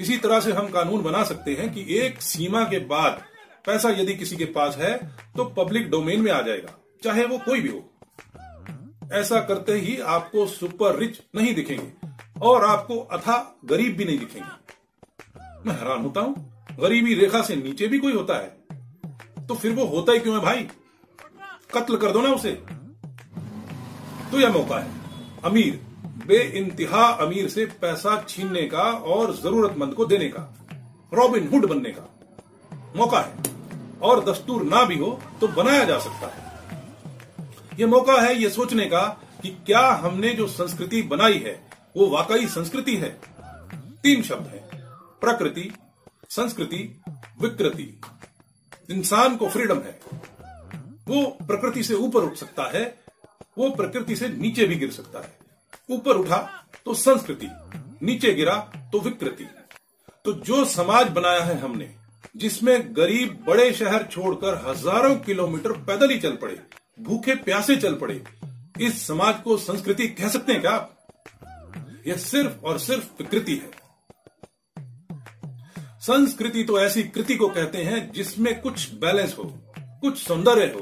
इसी 0.00 0.16
तरह 0.18 0.40
से 0.40 0.52
हम 0.52 0.68
कानून 0.70 1.02
बना 1.02 1.22
सकते 1.24 1.54
हैं 1.54 1.72
कि 1.72 1.84
एक 1.96 2.20
सीमा 2.22 2.64
के 2.64 2.78
बाद 2.86 3.22
पैसा 3.64 3.90
यदि 3.90 4.14
किसी 4.14 4.36
के 4.36 4.44
पास 4.54 4.76
है 4.76 4.94
तो 5.36 5.44
पब्लिक 5.56 5.90
डोमेन 5.90 6.20
में 6.20 6.30
आ 6.32 6.40
जाएगा, 6.42 6.74
चाहे 7.02 7.24
वो 7.24 7.38
कोई 7.38 7.60
भी 7.60 7.68
हो। 7.68 7.84
ऐसा 9.12 9.40
करते 9.40 9.72
ही 9.74 9.98
आपको 10.08 10.46
सुपर 10.46 10.98
रिच 10.98 11.20
नहीं 11.36 11.54
दिखेंगे, 11.54 11.92
और 12.40 12.64
आपको 12.64 12.98
अथा 12.98 13.36
गरीब 13.64 13.96
भी 13.96 14.04
नहीं 14.04 14.18
दिखेंगे। 14.18 15.66
मैं 15.66 15.74
हैरान 15.74 16.02
होता 16.02 16.20
हूँ, 16.20 16.34
गरीबी 16.80 17.14
रेखा 17.14 17.42
से 17.42 17.56
नीचे 17.56 17.86
भी 17.88 17.98
कोई 17.98 18.12
होता 18.12 18.36
है? 18.36 19.46
तो 19.46 19.54
फिर 19.54 19.72
वो 19.72 19.84
होता 19.86 20.12
ही 20.12 20.18
क्यों 20.18 20.34
है 20.34 20.42
भाई? 20.42 20.66
कत्ल 21.76 21.96
कर 21.96 22.10
दो 22.10 22.20
ना 22.20 22.28
उसे। 22.28 22.52
तो 24.30 24.40
यह 24.40 24.52
मौका 24.52 24.78
है। 24.78 24.90
अमीर 25.44 25.80
बे 26.26 26.36
इंतहा 26.36 27.06
अमीर 27.06 27.48
से 27.48 27.66
पैसा 27.66 28.24
छीनने 28.28 28.62
का 28.62 28.82
और 28.82 29.36
जरूरतमंद 29.36 29.94
को 29.94 30.04
देने 30.04 30.28
का, 30.28 30.54
रॉबिन 31.14 31.48
हुड 31.48 31.66
बनने 31.66 31.90
का। 31.90 32.12
मौका 32.96 33.20
है। 33.20 33.34
और 34.02 34.24
दस्तूर 34.24 34.62
ना 34.62 34.84
भी 34.84 34.98
हो 34.98 35.22
तो 35.40 35.48
बनाया 35.48 35.84
जा 35.84 35.98
सकता 35.98 36.26
है। 36.26 36.46
यह 37.80 37.86
मौका 37.86 38.22
है 38.22 38.42
यह 38.42 38.48
सोचने 38.48 38.86
का 38.86 39.20
कि 39.42 39.48
क्या 39.48 39.90
हमने 39.90 40.28
जो 40.28 40.46
संस्कृति 40.46 41.02
बनाई 41.02 41.38
है, 41.38 41.70
वो 41.96 42.06
वाकई 42.06 42.46
संस्कृति 42.46 42.96
है? 42.96 43.20
तीन 44.02 44.22
शब्द 44.22 44.46
है। 44.46 44.68
प्रकृति, 45.20 45.72
संस्कृति, 46.30 47.00
विकृति। 47.42 48.00
इंसान 48.90 49.36
को 49.36 49.48
फ्रीडम 49.48 49.78
है। 49.78 50.00
वो 51.06 51.24
प्रकृति 51.42 51.82
से 51.82 51.94
ऊपर 51.94 52.22
उठ 52.22 52.36
सकता 52.36 52.70
है, 52.70 52.84
वो 53.58 53.68
प्रकृति 53.70 54.16
से 54.16 54.28
नीचे 54.28 54.64
भी 54.66 54.76
गिर 54.76 54.90
सकता 54.90 55.18
है। 55.18 55.38
ऊपर 55.88 56.16
उठा 56.16 56.38
तो 56.86 56.94
संस्कृति, 56.94 57.48
नीचे 58.02 58.32
गिरा 58.34 58.56
तो 58.92 59.00
विकृति। 59.00 59.46
तो 60.24 60.32
जो 60.32 60.64
समाज 60.64 61.08
बनाया 61.08 61.40
है 61.40 61.58
हमने, 61.58 61.88
जिसमें 62.36 62.96
गरीब 62.96 63.44
बड़े 63.46 63.72
शहर 63.72 64.06
छोड़कर 64.06 64.54
हज़ारों 64.66 65.14
किलोमीटर 65.16 65.72
पैदल 65.72 66.10
ही 66.10 66.18
चल 66.18 66.36
पड़े, 66.36 66.58
भूखे 66.98 67.34
प्यासे 67.36 67.76
चल 67.76 67.94
पड़े, 67.94 68.22
इस 68.80 69.06
समाज 69.06 69.40
को 69.42 69.56
संस्कृति 69.58 70.08
कह 70.08 70.28
सकते 70.28 70.52
हैं 70.52 70.60
क्या 70.60 70.72
आप? 70.72 70.92
यह 72.06 72.16
सिर्फ़ 72.16 72.64
और 72.64 72.78
सिर्फ़ 72.78 73.04
विकृति 73.18 73.54
है। 73.54 73.70
संस्कृति 76.00 76.64
तो 76.64 76.78
ऐसी 76.80 77.02
कृति 77.04 77.36
को 77.36 77.48
कहते 77.48 77.82
हैं 77.84 78.10
जिसमें 78.12 78.60
कुछ 78.60 78.92
बैलेंस 78.94 79.34
हो, 79.38 79.44
कुछ 80.00 80.18
सौंदर्य 80.18 80.66
हो 80.66 80.80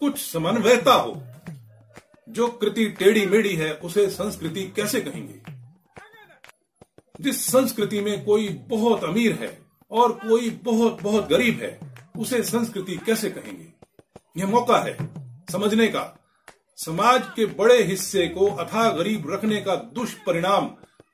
कुछ 0.00 0.32
समन्वयता 0.32 0.94
हो। 0.94 1.22
जो 2.28 2.48
कृति 2.48 2.88
टेढ़ी 2.88 3.26
मेढ़ी 3.26 3.56
है, 3.56 3.74
उसे 3.74 4.10
संस्कृति 4.10 4.72
कैसे 4.76 5.00
कहेंगे? 5.00 5.56
जिस 7.20 7.46
संस्कृति 7.46 8.00
में 8.00 8.24
कोई 8.24 8.48
बहुत 8.48 9.04
अमीर 9.04 9.32
है 9.32 9.62
और 9.90 10.12
कोई 10.12 10.50
बहुत 10.50 11.02
बहुत 11.02 11.28
गरीब 11.28 11.60
है, 11.62 11.80
उसे 12.18 12.42
संस्कृति 12.42 12.96
कैसे 12.96 13.30
कहेंगे? 13.30 13.72
यह 14.36 14.46
मौका 14.46 14.78
है 14.78 14.96
समझने 15.52 15.88
का। 15.88 16.28
समाज 16.76 17.24
के 17.36 17.46
बड़े 17.46 17.82
हिस्से 17.82 18.28
को 18.28 18.46
अथा 18.46 18.90
गरीब 18.90 19.30
रखने 19.30 19.60
का 19.60 19.74
दुष्परिणाम 19.76 20.66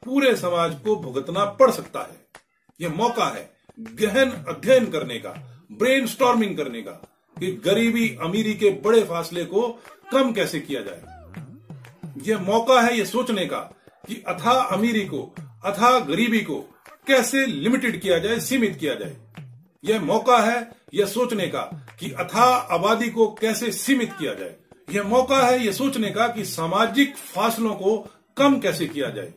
पूरे 0.05 0.37
समाज 0.37 0.75
को 0.75 0.97
भुगतना 0.97 1.45
पड़ 1.45 1.71
सकता 1.71 2.01
है। 2.01 2.27
यह 2.81 2.89
मौका 2.89 3.27
है 3.27 3.53
गहन 3.81 4.31
अध्ययन 4.31 4.91
करने 4.91 5.19
का 5.19 5.61
ब्रेन 5.73 6.07
करने 6.55 6.83
का। 6.83 7.12
कि 7.41 7.62
गरीबी 7.65 8.19
अमीरी 8.23 8.55
के 8.55 8.71
बड़े 8.71 9.03
फासले 9.03 9.45
को 9.45 9.83
कम 10.12 10.33
कैसे 10.33 10.61
किया 10.61 10.81
जाए? 10.81 11.03
यह 12.27 12.39
मौका 12.39 12.81
है 12.81 12.99
यह 12.99 13.05
सोचने 13.05 13.47
का 13.47 13.59
कि 14.09 14.25
अथा 14.29 14.51
अमीरी 14.51 15.07
को, 15.07 15.35
अथा 15.65 15.99
गरीबी 16.01 16.41
को 16.41 16.61
कैसे 17.07 17.47
लिमिटेड 17.47 18.01
किया 18.01 18.19
जाए, 18.19 18.41
सीमित 18.41 18.77
किया 18.77 18.95
जाए। 18.95 19.17
यह 19.85 20.01
मौका 20.01 20.39
है 20.39 20.71
यह 20.95 21.07
सोचने 21.07 21.47
का 21.47 21.87
कि 22.01 22.11
अथा 22.11 22.45
आबादी 22.57 23.09
को 23.09 23.27
कैसे 23.41 23.73
सीमित 23.73 24.12
किया 24.12 24.35
जाए। 24.35 24.57
यह 24.91 25.03
मौका 25.03 25.39
है 25.47 25.67
यह 25.67 25.73
सोचने 25.73 26.11
का 26.11 26.29
कि 26.29 26.45
सामाजिक 26.45 27.17
फासलों 27.17 27.75
को 27.75 28.11
कम 28.37 28.59
कैसे 28.59 28.87
किया 28.87 29.11
जाए। 29.11 29.33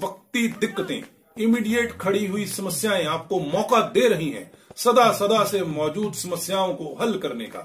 वक्ती 0.00 0.48
दिक्कतें, 0.48 1.02
इमीडिएट 1.38 1.92
खड़ी 1.92 2.26
हुई 2.26 2.46
समस्याएँ 2.46 3.04
आपको 3.04 3.40
मौका 3.40 3.80
दे 3.80 4.08
रही 4.08 4.30
हैं। 4.30 4.50
सदा 4.76 5.10
सदा 5.12 5.42
से 5.44 5.62
मौजूद 5.64 6.14
समस्याओं 6.14 6.72
को 6.74 6.96
हल 7.00 7.16
करने 7.18 7.44
का। 7.46 7.60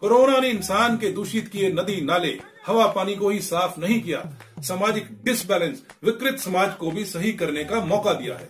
कोरोना 0.00 0.38
ने 0.40 0.48
इंसान 0.48 0.96
के 0.96 1.08
दूषित 1.12 1.48
किए 1.48 1.70
नदी 1.72 2.00
नाले, 2.00 2.38
हवा 2.66 2.86
पानी 2.88 3.14
को 3.14 3.28
ही 3.28 3.38
साफ़ 3.40 3.78
नहीं 3.80 4.00
किया। 4.02 4.20
सामाजिक 4.62 5.08
डिसबैलेंस 5.24 5.82
विकृत 6.04 6.38
समाज 6.38 6.74
को 6.74 6.90
भी 6.90 7.04
सही 7.04 7.32
करने 7.32 7.64
का 7.64 7.80
मौका 7.84 8.12
दिया 8.12 8.36
है। 8.36 8.48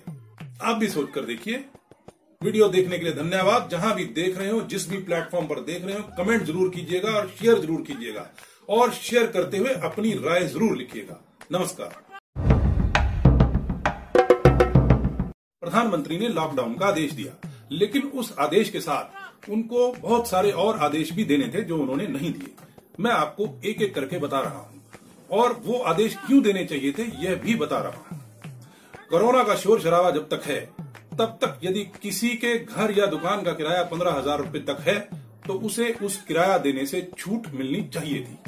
आप 0.62 0.76
भी 0.76 0.88
सोच 0.88 1.11
कर 1.11 1.25
देखिए। 1.25 1.64
वीडियो 2.40 2.69
देखने 2.69 2.99
के 2.99 3.04
लिए 3.04 3.14
धन्यवाद। 3.14 3.69
जहाँ 3.71 3.95
भी 3.95 4.04
देख 4.04 4.38
रहे 4.38 4.50
हो, 4.50 4.61
जिस 4.62 4.88
भी 4.90 4.97
प्लेटफॉर्म 4.99 5.47
पर 5.47 5.61
देख 5.62 5.85
रहे 5.85 5.97
हो 5.97 6.02
कमेंट 6.19 6.45
ज़रूर 6.45 6.69
कीजिएगा 6.71 7.11
और 7.11 7.28
शेयर 7.38 7.59
ज़रूर 7.61 7.83
कीजिएगा। 7.83 8.26
और 8.69 8.92
शेयर 8.92 9.26
करते 9.28 9.59
हुए 9.59 9.75
अपनी 9.85 10.12
राय 10.19 10.47
ज़रूर 10.47 10.76
लिखिएगा। 10.76 11.21
नमस्कार। 11.52 12.00
प्रधानमंत्री 15.62 16.19
ने 16.19 16.28
लॉकडाउन 16.31 16.75
का 16.75 16.87
आदेश 16.87 17.12
दिया। 17.12 17.33
लेकिन 17.73 18.02
उस 18.02 18.35
आदेश 18.38 18.71
के 18.71 18.81
साथ 18.81 19.50
उनको 19.50 19.91
बहुत 19.93 20.29
सारे 20.29 20.50
और 20.52 20.79
आदेश 20.81 21.12
भी 21.12 21.25
देने 21.25 21.49
थे 21.49 21.62
जो 21.62 21.79
उन्होंने 21.79 22.07
नहीं 22.09 22.33
दिए। 22.33 22.55
मैं 23.00 23.11
आपको 23.11 23.47
एक 23.64 23.83
एक 23.83 23.95
करके 23.95 24.19
बता 24.19 24.41
रहा 24.41 24.59
हूँ। 24.59 24.81
और 25.33 25.52
वो 25.64 25.79
आदेश 25.81 26.17
क्यों 26.17 26.43
देने 26.43 26.64
चाहिए 26.64 26.93
थे, 26.93 27.05
यह 27.19 27.35
भी 27.37 27.55
बता 27.55 27.79
रहा 27.79 27.93
हूँ। 27.93 28.21
कोरोना 29.11 29.43
का 29.45 29.55
शोर 29.57 29.81
शराबा 29.81 30.11
जब 30.11 30.29
तक 30.29 30.43
है, 30.47 30.61
तब 31.12 31.38
तक 31.43 31.59
यदि 31.64 31.85
किसी 32.02 32.29
के 32.37 32.59
घर 32.59 32.99
या 32.99 33.07
दुकान 33.07 33.43
का 33.43 33.52
किराया 33.52 33.83
पंद्रह 33.85 34.12
हज़ार 34.12 34.38
रुपये 34.38 34.61
तक 34.62 34.81
है 34.81 34.99
तो 35.47 35.55
उसे 35.61 35.93
उस 36.02 36.17
किराया 36.23 36.59
देने 36.59 36.85
से 36.87 37.00
छूट 37.19 37.47
मिलनी 37.55 37.83
चाहिए 37.85 38.21
थी। 38.21 38.38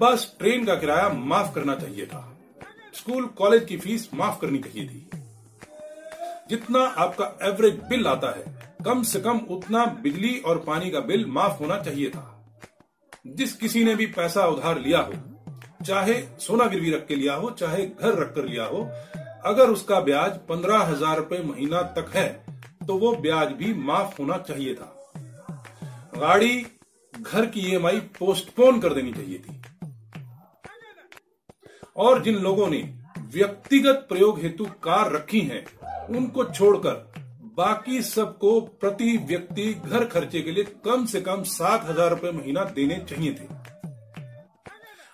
बस 0.00 0.34
ट्रेन 0.38 0.64
का 0.64 0.74
किराया 0.74 1.08
माफ़ 1.10 1.54
करना 1.54 1.74
चाहिए 1.74 2.06
था। 2.06 2.20
स्कूल, 2.94 3.24
कॉलेज 3.28 3.64
की 3.64 3.76
फ़ीस 3.76 4.08
माफ़ 4.14 4.40
करनी 4.40 4.58
चाहिए 4.58 4.86
थी। 4.86 5.17
जितना 6.50 6.80
आपका 6.98 7.24
एवरेज 7.42 7.80
बिल 7.88 8.06
आता 8.06 8.30
है, 8.30 8.44
कम 8.84 9.02
से 9.02 9.20
कम 9.20 9.38
उतना 9.50 9.84
बिजली 10.02 10.36
और 10.40 10.58
पानी 10.58 10.90
का 10.90 11.00
बिल 11.02 11.26
माफ़ 11.28 11.58
होना 11.60 11.78
चाहिए 11.80 12.10
था। 12.10 12.34
जिस 13.28 13.52
किसी 13.54 13.84
ने 13.84 13.94
भी 13.94 14.06
पैसा 14.08 14.44
उधार 14.46 14.80
लिया 14.80 14.98
हो, 15.00 15.12
चाहे 15.84 16.14
सोना 16.40 16.66
गिरवी 16.66 16.90
रख 16.90 17.06
के 17.06 17.14
लिया 17.14 17.34
हो, 17.34 17.50
चाहे 17.52 17.86
घर 17.86 18.14
रख 18.14 18.34
कर 18.34 18.44
लिया 18.44 18.64
हो, 18.64 18.82
अगर 19.46 19.70
उसका 19.70 20.00
ब्याज 20.00 20.38
पंद्रह 20.48 20.78
हज़ार 20.84 21.16
रुपये 21.16 21.42
महीना 21.44 21.82
तक 21.98 22.10
है 22.14 22.28
तो 22.86 22.98
वो 22.98 23.14
ब्याज 23.16 23.52
भी 23.52 23.72
माफ़ 23.76 24.20
होना 24.20 24.36
चाहिए 24.38 24.74
था। 24.74 24.94
गाड़ी 26.16 26.66
घर 27.14 27.46
की 27.46 27.60
ईएमआई 27.62 28.00
पोस्टपोन 28.18 28.80
कर 28.80 28.94
देनी 28.94 29.12
चाहिए 29.12 29.38
थी। 29.38 29.60
और 31.96 32.22
जिन 32.22 32.36
लोगों 32.38 32.68
ने 32.68 32.78
व्यक्तिगत 33.32 34.06
प्रयोग 34.08 34.38
हेतु 34.40 34.64
कार 34.82 35.10
रखी 35.12 35.40
हैं 35.42 35.64
उनको 36.16 36.44
छोड़कर 36.44 37.12
बाकी 37.56 38.02
सबको 38.02 38.60
प्रति 38.60 39.16
व्यक्ति 39.16 39.72
घर 39.74 40.04
खर्चे 40.04 40.40
के 40.40 40.50
लिए 40.50 40.64
कम 40.64 41.06
से 41.06 41.20
कम 41.20 41.42
सात 41.42 41.84
हज़ार 41.84 42.10
रुपये 42.10 42.32
महीना 42.32 42.64
देने 42.64 42.96
चाहिए 43.08 43.32
थे। 43.32 43.46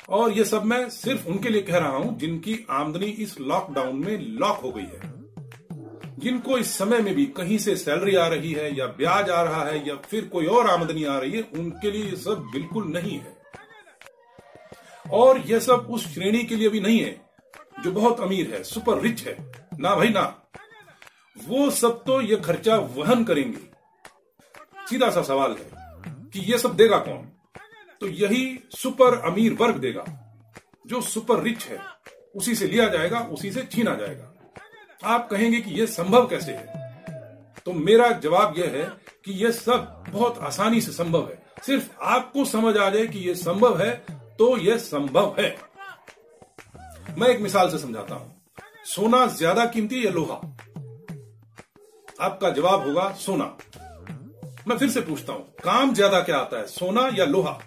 और 0.08 0.32
ये 0.32 0.44
सब 0.44 0.64
मैं 0.64 0.88
सिर्फ़ 0.90 1.28
उनके 1.28 1.48
लिए 1.48 1.62
कह 1.62 1.78
रहा 1.78 1.96
हूँ, 1.96 2.18
जिनकी 2.18 2.66
आमदनी 2.70 3.06
इस 3.06 3.40
लॉकडाउन 3.40 3.96
में 3.96 4.18
लॉक 4.38 4.56
हो 4.56 4.70
गई 4.70 4.82
है। 4.82 5.12
जिनको 6.18 6.58
इस 6.58 6.78
समय 6.78 6.98
में 6.98 7.14
भी 7.14 7.26
कहीं 7.26 7.58
से 7.58 7.76
सैलरी 7.76 8.14
आ 8.14 8.26
रही 8.26 8.52
है, 8.52 8.78
या 8.78 8.86
ब्याज 8.86 9.30
आ 9.30 9.42
रहा 9.42 9.64
है, 9.64 9.88
या 9.88 9.94
फिर 9.94 10.24
कोई 10.24 10.46
और 10.46 10.68
आमदनी 10.70 11.04
आ 11.04 11.18
रही 11.18 11.32
है, 11.32 11.42
उनके 11.42 11.90
लिए 11.90 12.04
ये 12.04 12.16
सब 12.16 12.46
बिल्कुल 12.52 12.84
नहीं 12.84 13.18
है। 13.18 13.36
और 15.12 15.38
यह 15.38 15.58
सब 15.58 15.86
उस 15.90 16.14
श्रेणी 16.14 16.44
के 16.44 16.56
लिए 16.56 16.68
भी 16.68 16.80
नहीं 16.80 17.00
है, 17.00 17.20
जो 17.84 17.92
बहुत 17.92 18.20
अमीर 18.20 18.54
है 18.54 18.62
सुपर 18.62 19.00
रिच 19.00 19.26
है। 19.26 19.36
ना 19.80 19.94
भाई, 19.96 20.08
ना। 20.08 20.43
वो 21.36 21.70
सब 21.70 22.02
तो 22.04 22.20
ये 22.20 22.36
खर्चा 22.36 22.76
वहन 22.76 23.24
करेंगे। 23.24 23.58
सीधा 24.90 25.10
सा 25.10 25.22
सवाल 25.22 25.52
है 25.52 25.70
कि 26.30 26.40
ये 26.40 26.58
सब 26.58 26.76
देगा 26.76 26.98
कौन? 26.98 27.26
तो 28.00 28.06
यही 28.06 28.58
सुपर 28.70 29.18
अमीर 29.20 29.52
वर्ग 29.52 29.76
देगा। 29.76 30.04
जो 30.86 31.00
सुपर 31.00 31.42
रिच 31.42 31.64
है, 31.64 31.78
उसी 32.36 32.54
से 32.54 32.66
लिया 32.66 32.88
जाएगा, 32.88 33.20
उसी 33.20 33.50
से 33.52 33.62
छीना 33.62 33.94
जाएगा। 33.94 34.32
आप 35.04 35.28
कहेंगे 35.28 35.60
कि 35.60 35.70
यह 35.70 35.86
संभव 35.86 36.26
कैसे 36.26 36.52
है? 36.52 36.82
तो 37.66 37.72
मेरा 37.72 38.10
जवाब 38.10 38.58
यह 38.58 38.70
है 38.70 38.84
कि 39.24 39.32
यह 39.32 39.50
सब 39.50 40.04
बहुत 40.10 40.38
आसानी 40.38 40.80
से 40.80 40.92
संभव 40.92 41.28
है। 41.28 41.42
सिर्फ़ 41.66 41.88
आपको 42.02 42.44
समझ 42.44 42.76
आ 42.76 42.88
जाए 42.90 43.06
कि 43.06 43.18
यह 43.18 43.34
संभव 43.34 43.80
है 43.82 43.90
तो 44.38 44.56
यह 44.58 44.78
संभव 44.78 45.36
है। 45.38 45.56
मैं 47.18 47.28
एक 47.28 47.40
मिसाल 47.40 47.70
से 47.70 47.78
समझाता 47.78 48.14
हूँ। 48.14 48.42
सोना 48.84 49.26
ज़्यादा 49.26 49.64
कीमती 49.66 50.04
या 50.06 50.10
लोहा? 50.10 50.40
आपका 52.20 52.50
जवाब 52.50 52.86
होगा 52.86 53.10
सोना। 53.20 53.44
मैं 54.68 54.76
फिर 54.78 54.90
से 54.90 55.00
पूछता 55.00 55.32
हूँ, 55.32 55.42
काम 55.64 55.94
ज़्यादा 55.94 56.20
क्या 56.20 56.36
आता 56.36 56.58
है, 56.58 56.66
सोना 56.66 57.08
या 57.14 57.24
लोहा? 57.24 57.58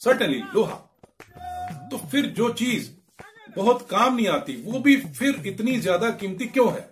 सर्टनली 0.00 0.42
लोहा। 0.54 0.74
तो 1.90 1.98
फिर 2.10 2.26
जो 2.28 2.48
चीज़ 2.52 2.90
बहुत 3.56 3.86
काम 3.90 4.14
नहीं 4.16 4.26
आती, 4.28 4.56
वो 4.62 4.78
भी 4.78 4.96
फिर 4.96 5.42
इतनी 5.46 5.78
ज़्यादा 5.80 6.10
कीमती 6.12 6.46
क्यों 6.46 6.72
है? 6.72 6.90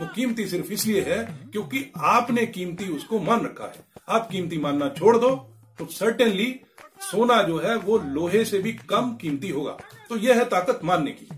वो 0.00 0.06
कीमती 0.06 0.46
सिर्फ़ 0.46 0.72
इसलिए 0.72 1.00
है 1.02 1.22
क्योंकि 1.52 1.84
आपने 1.98 2.46
कीमती 2.46 2.88
उसको 2.88 3.20
मान 3.20 3.44
रखा 3.44 3.64
है। 3.64 3.84
आप 4.08 4.28
कीमती 4.30 4.58
मानना 4.58 4.88
छोड़ 4.88 5.16
दो 5.16 5.30
तो 5.78 5.86
सर्टेनली 5.86 6.54
सोना 7.02 7.42
जो 7.42 7.58
है 7.58 7.76
वो 7.76 7.98
लोहे 7.98 8.44
से 8.44 8.58
भी 8.58 8.72
कम 8.88 9.12
कीमती 9.14 9.48
होगा। 9.48 9.76
तो 10.08 10.16
यह 10.16 10.38
है 10.38 10.44
ताकत 10.44 10.80
मानने 10.84 11.10
की। 11.10 11.28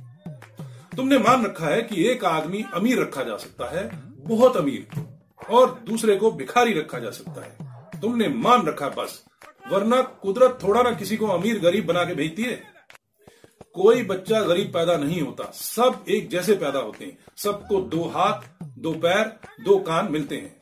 तुमने 0.96 1.18
मान 1.18 1.44
रखा 1.44 1.66
है 1.66 1.82
कि 1.82 2.04
एक 2.04 2.24
आदमी 2.24 2.64
अमीर 2.74 3.00
रखा 3.00 3.22
जा 3.22 3.36
सकता 3.36 3.70
है, 3.70 3.90
बहुत 4.26 4.56
अमीर, 4.56 4.86
और 5.50 5.80
दूसरे 5.86 6.16
को 6.16 6.30
भिखारी 6.30 6.72
रखा 6.72 6.98
जा 6.98 7.10
सकता 7.10 7.44
है। 7.44 7.56
तुमने 8.00 8.28
मान 8.28 8.66
रखा 8.66 8.88
बस, 8.88 9.24
वरना 9.70 10.02
कुदरत 10.02 10.58
थोड़ा 10.62 10.82
ना 10.82 10.92
किसी 10.92 11.16
को 11.16 11.26
अमीर 11.26 11.58
गरीब 11.58 11.86
बना 11.86 12.04
के 12.04 12.14
भेजती 12.14 12.42
है। 12.42 12.62
कोई 13.74 14.02
बच्चा 14.02 14.42
गरीब 14.42 14.66
पैदा 14.66 14.96
नहीं 14.96 15.20
होता, 15.20 15.50
सब 15.54 16.04
एक 16.08 16.28
जैसे 16.30 16.54
पैदा 16.54 16.78
होते 16.78 17.04
हैं। 17.04 17.18
सबको 17.36 17.80
दो 17.80 18.04
हाथ, 18.04 18.64
दो 18.78 18.92
पैर, 18.92 19.24
दो 19.64 19.78
कान 19.78 20.12
मिलते 20.12 20.36
हैं। 20.36 20.56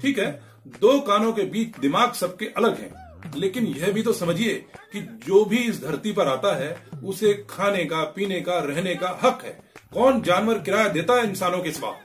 ठीक 0.00 0.18
है? 0.18 0.42
दो 0.66 1.00
कानों 1.00 1.32
के 1.32 1.42
बीच 1.42 1.78
दिमाग 1.78 2.12
सबके 2.12 2.46
अलग 2.46 2.80
हैं। 2.80 3.03
लेकिन 3.36 3.66
यह 3.66 3.92
भी 3.92 4.02
तो 4.02 4.12
समझिए 4.12 4.54
कि 4.92 5.20
जो 5.26 5.44
भी 5.44 5.56
इस 5.56 5.82
धरती 5.82 6.12
पर 6.12 6.28
आता 6.28 6.56
है, 6.56 6.86
उसे 7.04 7.46
खाने 7.50 7.84
का, 7.84 8.04
पीने 8.04 8.40
का, 8.40 8.58
रहने 8.58 8.94
का 8.94 9.18
हक 9.22 9.44
है। 9.44 9.60
कौन 9.94 10.22
जानवर 10.22 10.58
किराया 10.58 10.88
देता 10.88 11.14
है 11.14 11.28
इंसानों 11.28 11.62
के 11.62 11.72
सिवा? 11.72 11.96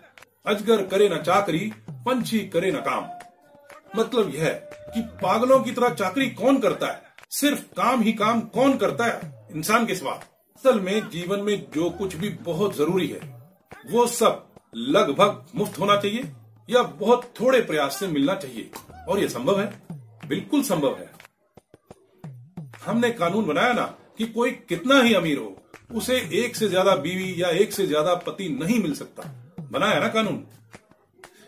अजगर 0.47 0.85
करे 0.85 1.09
न 1.09 1.17
चाकरी, 1.17 1.73
पंछी 1.89 2.39
करे 2.39 2.71
न 2.71 2.75
काम। 2.75 3.05
मतलब 3.99 4.35
यह 4.35 4.49
कि 4.93 5.01
पागलों 5.01 5.59
की 5.59 5.71
तरह 5.71 5.89
चाकरी 5.89 6.29
कौन 6.29 6.59
करता 6.59 6.87
है? 6.87 7.01
सिर्फ़ 7.29 7.59
काम 7.59 8.01
ही 8.01 8.13
काम 8.13 8.41
कौन 8.41 8.77
करता 8.77 9.05
है 9.05 9.47
इंसान 9.55 9.85
के 9.85 9.95
सिवा? 9.95 10.11
असल 10.55 10.79
में 10.79 11.09
जीवन 11.09 11.39
में 11.39 11.67
जो 11.75 11.89
कुछ 11.89 12.15
भी 12.15 12.29
बहुत 12.29 12.77
ज़रूरी 12.77 13.07
है, 13.07 13.51
वो 13.91 14.07
सब 14.07 14.45
लगभग 14.75 15.45
मुफ़्त 15.55 15.79
होना 15.79 15.95
चाहिए 15.95 16.23
या 16.69 16.83
बहुत 16.83 17.33
थोड़े 17.41 17.61
प्रयास 17.61 17.99
से 17.99 18.07
मिलना 18.07 18.35
चाहिए। 18.35 18.71
और 19.09 19.19
यह 19.19 19.27
संभव 19.27 19.61
है? 19.61 19.98
बिल्कुल 20.29 20.63
संभव 20.63 20.97
है। 20.97 21.11
हमने 22.85 23.09
कानून 23.11 23.45
बनाया 23.45 23.73
ना 23.73 23.83
कि 24.17 24.25
कोई 24.27 24.51
कितना 24.69 25.01
ही 25.01 25.13
अमीर 25.13 25.37
हो, 25.37 25.55
उसे 25.93 26.17
एक 26.35 26.55
से 26.55 26.67
ज़्यादा 26.67 26.95
बीवी 26.97 27.33
या 27.37 27.49
एक 27.57 27.71
से 27.73 27.85
ज़्यादा 27.87 28.13
पति 28.17 28.47
नहीं 28.51 28.81
मिल 28.83 28.93
सकता। 28.95 29.23
बनाया 29.71 29.99
ना 29.99 30.07
कानून? 30.09 30.43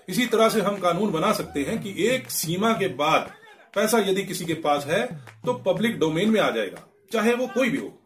इसी 0.08 0.26
तरह 0.26 0.50
से 0.50 0.62
हम 0.62 0.78
कानून 0.78 1.12
बना 1.12 1.32
सकते 1.34 1.64
हैं 1.64 1.82
कि 1.82 1.94
एक 2.06 2.30
सीमा 2.32 2.74
के 2.74 2.88
बाद 2.96 3.32
पैसा 3.76 4.00
यदि 4.00 4.24
किसी 4.24 4.46
के 4.46 4.54
पास 4.64 4.86
है 4.86 5.06
तो 5.46 5.54
पब्लिक 5.64 6.00
डोमेन 6.00 6.30
में 6.30 6.40
आ 6.42 6.50
जाएगा, 6.50 6.84
चाहे 7.12 7.34
वो 7.34 7.48
कोई 7.48 7.70
भी 7.70 7.78
हो। 7.78 7.98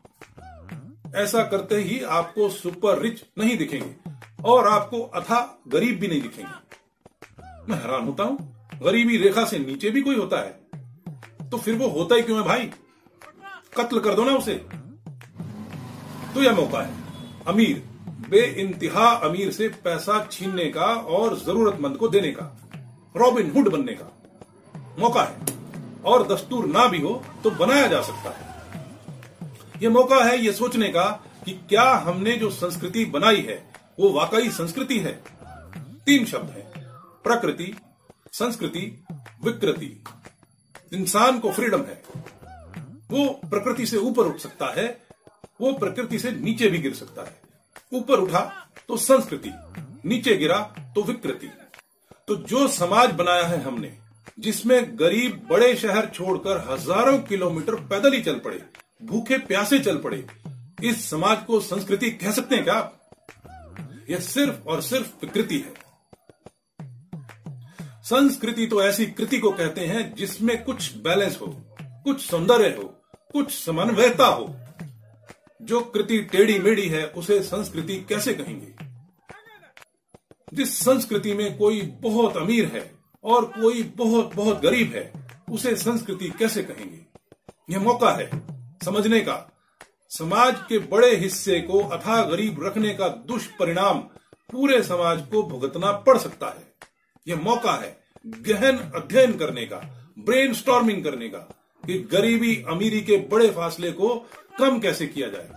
ऐसा 1.15 1.43
करते 1.43 1.75
ही 1.77 2.01
आपको 2.13 2.49
सुपर 2.51 3.01
रिच 3.01 3.23
नहीं 3.37 3.57
दिखेंगे, 3.57 3.95
और 4.43 4.67
आपको 4.67 5.01
अथा 5.01 5.39
गरीब 5.67 5.99
भी 5.99 6.07
नहीं 6.07 6.21
दिखेंगे। 6.21 7.69
मैं 7.69 7.77
हैरान 7.77 8.05
होता 8.05 8.23
हूँ। 8.23 8.37
गरीबी 8.83 9.17
रेखा 9.17 9.45
से 9.45 9.59
नीचे 9.59 9.89
भी 9.89 10.01
कोई 10.01 10.15
होता 10.15 10.39
है? 10.39 10.59
तो 11.55 11.61
फिर 11.61 11.75
वो 11.75 11.87
होता 11.87 12.15
ही 12.15 12.21
क्यों 12.21 12.37
है 12.37 12.43
भाई? 12.43 12.71
कत्ल 13.77 13.99
कर 13.99 14.13
दो 14.13 14.25
ना 14.25 14.31
उसे। 14.31 14.53
तो 16.33 16.43
यह 16.43 16.55
मौका 16.55 16.81
है। 16.81 16.93
अमीर 17.47 17.83
बे 18.29 18.39
इंतहा 18.39 19.09
अमीर 19.09 19.51
से 19.51 19.69
पैसा 19.69 20.27
छीनने 20.31 20.65
का 20.65 20.85
और 20.85 21.39
जरूरतमंद 21.39 21.97
को 21.97 22.07
देने 22.07 22.31
का, 22.31 22.57
रॉबिन 23.17 23.51
हुड 23.51 23.69
बनने 23.69 23.93
का 23.93 24.05
मौका 24.99 25.23
है। 25.23 25.37
और 26.05 26.27
दस्तूर 26.27 26.65
ना 26.65 26.87
भी 26.87 27.01
हो 27.01 27.23
तो 27.43 27.51
बनाया 27.51 27.87
जा 27.87 28.01
सकता 28.01 28.29
है। 28.29 28.55
यह 29.81 29.89
मौका 29.89 30.23
है 30.25 30.45
यह 30.45 30.51
सोचने 30.51 30.89
का 30.89 31.23
कि 31.45 31.51
क्या 31.51 31.91
हमने 31.91 32.37
जो 32.37 32.49
संस्कृति 32.49 33.05
बनाई 33.05 33.41
है, 33.41 33.73
वो 33.99 34.09
वाकई 34.09 34.49
संस्कृति 34.49 34.99
है? 34.99 35.23
तीन 36.05 36.25
शब्द 36.25 36.49
है। 36.51 36.71
प्रकृति, 37.23 37.75
संस्कृति, 38.31 39.03
विकृति। 39.43 40.03
इंसान 40.95 41.39
को 41.39 41.51
फ्रीडम 41.51 41.81
है। 41.81 42.01
वो 43.11 43.27
प्रकृति 43.45 43.85
से 43.85 43.97
ऊपर 43.99 44.25
उठ 44.25 44.39
सकता 44.39 44.73
है, 44.73 44.87
वो 45.61 45.71
प्रकृति 45.73 46.19
से 46.19 46.31
नीचे 46.31 46.69
भी 46.69 46.77
गिर 46.77 46.93
सकता 46.93 47.21
है। 47.21 47.35
ऊपर 47.93 48.19
उठा 48.19 48.41
तो 48.89 48.97
संस्कृति, 48.97 49.51
नीचे 50.05 50.35
गिरा 50.37 50.59
तो 50.95 51.03
विकृति। 51.03 51.51
तो 52.27 52.35
जो 52.35 52.67
समाज 52.67 53.11
बनाया 53.13 53.43
है 53.43 53.61
हमने, 53.63 53.91
जिसमें 54.39 54.99
गरीब 54.99 55.47
बड़े 55.49 55.75
शहर 55.75 56.05
छोड़कर 56.05 56.65
हज़ारों 56.69 57.17
किलोमीटर 57.19 57.75
पैदल 57.83 58.13
ही 58.13 58.21
चल 58.21 58.39
पड़े, 58.39 58.61
भूखे 59.01 59.37
प्यासे 59.37 59.79
चल 59.79 59.97
पड़े, 59.97 60.25
इस 60.83 61.09
समाज 61.09 61.43
को 61.43 61.59
संस्कृति 61.61 62.09
कह 62.11 62.31
सकते 62.31 62.55
हैं 62.55 62.63
क्या 62.63 62.73
आप? 62.73 63.01
यह 64.09 64.19
सिर्फ़ 64.19 64.67
और 64.69 64.81
सिर्फ़ 64.81 65.07
विकृति 65.21 65.57
है। 65.57 65.73
संस्कृति 68.05 68.67
तो 68.67 68.83
ऐसी 68.83 69.05
कृति 69.05 69.39
को 69.39 69.51
कहते 69.51 69.81
हैं 69.81 70.15
जिसमें 70.15 70.63
कुछ 70.63 70.97
बैलेंस 70.97 71.39
हो, 71.41 71.47
कुछ 71.81 72.21
सौंदर्य 72.21 72.69
हो, 72.69 72.83
कुछ 73.31 73.65
समन्वयता 73.65 74.27
हो। 74.27 74.55
जो 75.61 75.81
कृति 75.81 76.19
टेढ़ी 76.19 76.59
मेढ़ी 76.59 76.89
है, 76.89 77.05
उसे 77.07 77.43
संस्कृति 77.43 78.05
कैसे 78.09 78.33
कहेंगे? 78.33 78.67
जिस 80.53 80.79
संस्कृति 80.79 81.33
में 81.33 81.57
कोई 81.57 81.81
बहुत 81.81 82.37
अमीर 82.37 82.65
है 82.65 82.95
और 83.23 83.45
कोई 83.45 83.83
बहुत 83.83 84.35
बहुत 84.35 84.61
गरीब 84.61 84.93
है, 84.93 85.13
उसे 85.51 85.75
संस्कृति 85.75 86.29
कैसे 86.29 86.63
कहेंगे? 86.63 86.99
यह 87.69 87.79
मौका 87.79 88.11
है 88.11 88.29
समझने 88.85 89.19
का। 89.19 89.51
समाज 90.09 90.55
के 90.69 90.79
बड़े 90.79 91.15
हिस्से 91.15 91.61
को 91.61 91.79
अथा 91.79 92.23
गरीब 92.23 92.63
रखने 92.63 92.93
का 92.93 93.07
दुष्परिणाम 93.07 93.99
पूरे 94.51 94.83
समाज 94.83 95.21
को 95.21 95.43
भुगतना 95.43 95.91
पड़ 95.91 96.17
सकता 96.17 96.47
है। 96.47 96.74
यह 97.27 97.35
मौका 97.35 97.71
है 97.71 97.97
गहन 98.27 98.77
अध्ययन 98.95 99.33
करने 99.33 99.65
का 99.65 99.77
ब्रेन 100.19 100.53
करने 101.01 101.29
का, 101.29 101.37
कि 101.83 101.99
गरीबी 102.11 102.55
अमीरी 102.69 103.01
के 103.01 103.17
बड़े 103.17 103.49
फासले 103.49 103.91
को 103.91 104.15
कम 104.59 104.79
कैसे 104.79 105.07
किया 105.07 105.27
जाए। 105.27 105.49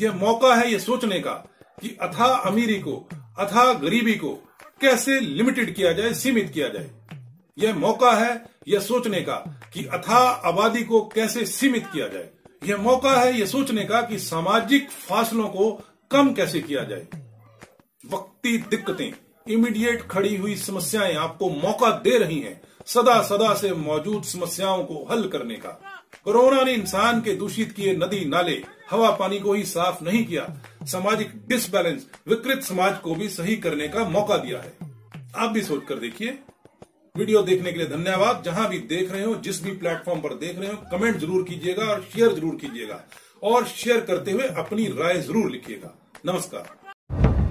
यह 0.00 0.12
मौका 0.12 0.54
है 0.54 0.72
यह 0.72 0.78
सोचने 0.78 1.20
का 1.20 1.32
कि 1.80 1.96
अथा 2.02 2.24
अमीरी 2.24 2.78
को, 2.78 3.08
अथा 3.38 3.72
गरीबी 3.72 4.14
को 4.14 4.34
कैसे 4.80 5.20
लिमिटेड 5.20 5.74
किया 5.74 5.92
जाए, 5.92 6.12
सीमित 6.14 6.50
किया 6.54 6.68
जाए। 6.68 6.90
यह 7.58 7.74
मौका 7.74 8.12
है 8.12 8.44
यह 8.68 8.80
सोचने 8.80 9.20
का 9.20 9.36
कि 9.74 9.84
अथा 9.84 10.18
आबादी 10.44 10.82
को 10.84 11.00
कैसे 11.14 11.46
सीमित 11.46 11.86
किया 11.86 12.08
जाए। 12.08 12.30
यह 12.64 12.76
मौका 12.76 13.14
है 13.20 13.40
यह 13.40 13.46
सोचने 13.46 13.84
का 13.84 14.02
कि 14.02 14.18
सामाजिक 14.18 14.90
फासलों 14.90 15.48
को 15.48 15.70
कम 16.10 16.32
कैसे 16.32 16.60
किया 16.60 16.84
जाए। 16.84 17.06
वक्ती 18.06 18.58
दिक्कतें 18.58 19.12
इमीडिएट 19.46 20.02
खड़ी 20.02 20.36
हुई 20.36 20.54
समस्याएँ 20.56 21.14
आपको 21.14 21.48
मौका 21.50 21.90
दे 21.98 22.18
रही 22.18 22.38
हैं, 22.40 22.60
सदा 22.86 23.20
सदा 23.22 23.54
से 23.54 23.72
मौजूद 23.72 24.22
समस्याओं 24.24 24.84
को 24.84 25.06
हल 25.10 25.26
करने 25.28 25.54
का। 25.54 25.68
कोरोना 26.24 26.62
ने 26.62 26.72
इंसान 26.74 27.20
के 27.20 27.34
दूषित 27.34 27.72
किए 27.72 27.94
नदी 27.96 28.24
नाले, 28.24 28.62
हवा 28.90 29.10
पानी 29.10 29.38
को 29.38 29.52
ही 29.52 29.64
साफ़ 29.64 30.02
नहीं 30.04 30.24
किया, 30.26 30.46
सामाजिक 30.84 31.32
डिसबैलेंस 31.48 32.06
विकृत 32.28 32.62
समाज 32.62 32.98
को 32.98 33.14
भी 33.14 33.28
सही 33.28 33.56
करने 33.56 33.88
का 33.88 34.04
मौका 34.08 34.36
दिया 34.36 34.58
है। 34.58 34.72
आप 35.36 35.50
भी 35.50 35.62
सोचकर 35.62 35.98
देखिए। 35.98 36.38
वीडियो 37.14 37.42
देखने 37.42 37.72
के 37.72 37.78
लिए 37.78 37.86
धन्यवाद। 37.88 38.42
जहाँ 38.44 38.68
भी 38.68 38.78
देख 38.78 39.12
रहे 39.12 39.24
हो, 39.24 39.34
जिस 39.36 39.62
भी 39.64 39.70
प्लेटफॉर्म 39.72 40.20
पर 40.20 40.34
देख 40.36 40.58
रहे 40.58 40.68
हो 40.68 40.76
कमेंट 40.92 41.16
ज़रूर 41.16 41.42
कीजिएगा 41.42 41.84
और 41.84 42.00
शेयर 42.14 42.32
ज़रूर 42.32 42.54
कीजिएगा। 42.56 43.02
और 43.42 43.66
शेयर 43.66 44.00
करते 44.00 44.30
हुए 44.30 44.46
अपनी 44.58 44.86
राय 44.98 45.20
ज़रूर 45.20 45.50
लिखिएगा। 45.50 45.94
नमस्कार। 46.26 47.41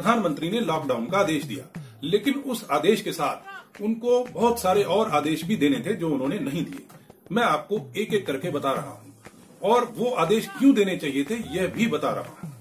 प्रधानमंत्री 0.00 0.48
ने 0.50 0.60
लॉकडाउन 0.62 1.06
का 1.06 1.18
आदेश 1.18 1.42
दिया, 1.44 1.64
लेकिन 2.04 2.34
उस 2.42 2.66
आदेश 2.72 3.00
के 3.02 3.12
साथ 3.12 3.80
उनको 3.82 4.22
बहुत 4.26 4.60
सारे 4.60 4.82
और 4.84 5.10
आदेश 5.10 5.42
भी 5.44 5.56
देने 5.56 5.80
थे 5.80 5.94
जो 5.94 6.08
उन्होंने 6.08 6.38
नहीं 6.40 6.64
दिए। 6.64 6.86
मैं 7.32 7.42
आपको 7.42 7.80
एक 7.96 8.14
एक 8.14 8.26
करके 8.26 8.50
बता 8.50 8.72
रहा 8.72 8.90
हूँ, 8.90 9.14
और 9.62 9.84
वो 9.96 10.10
आदेश 10.16 10.46
क्यों 10.58 10.72
देने 10.74 10.96
चाहिए 10.96 11.24
थे, 11.24 11.34
यह 11.54 11.66
भी 11.68 11.86
बता 11.88 12.10
रहा 12.10 12.24
हूँ। 12.30 12.52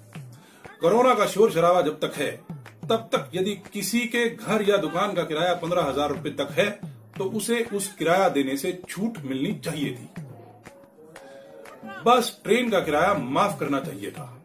कोरोना 0.82 1.14
का 1.14 1.26
शोर 1.28 1.52
शराबा 1.52 1.82
जब 1.82 2.00
तक 2.00 2.14
है, 2.16 2.32
तब 2.84 3.10
तक 3.14 3.30
यदि 3.34 3.56
किसी 3.74 4.00
के 4.08 4.28
घर 4.30 4.70
या 4.70 4.78
दुकान 4.80 5.14
का 5.14 5.24
किराया 5.24 5.54
पंद्रह 5.56 5.84
हज़ार 5.84 6.10
रुपये 6.10 6.32
तक 6.34 6.52
है 6.52 6.70
तो 7.18 7.26
उसे 7.32 7.64
उस 7.74 7.88
किराया 7.94 8.28
देने 8.32 8.58
से 8.58 8.72
छूट 8.90 9.18
मिलनी 9.26 9.54
चाहिए 9.56 9.92
थी। 9.92 10.10
बस 12.06 12.40
ट्रेन 12.44 12.70
का 12.70 12.80
किराया 12.82 13.14
माफ़ 13.16 13.58
करना 13.60 13.80
चाहिए 13.80 14.12
था। 14.12 14.36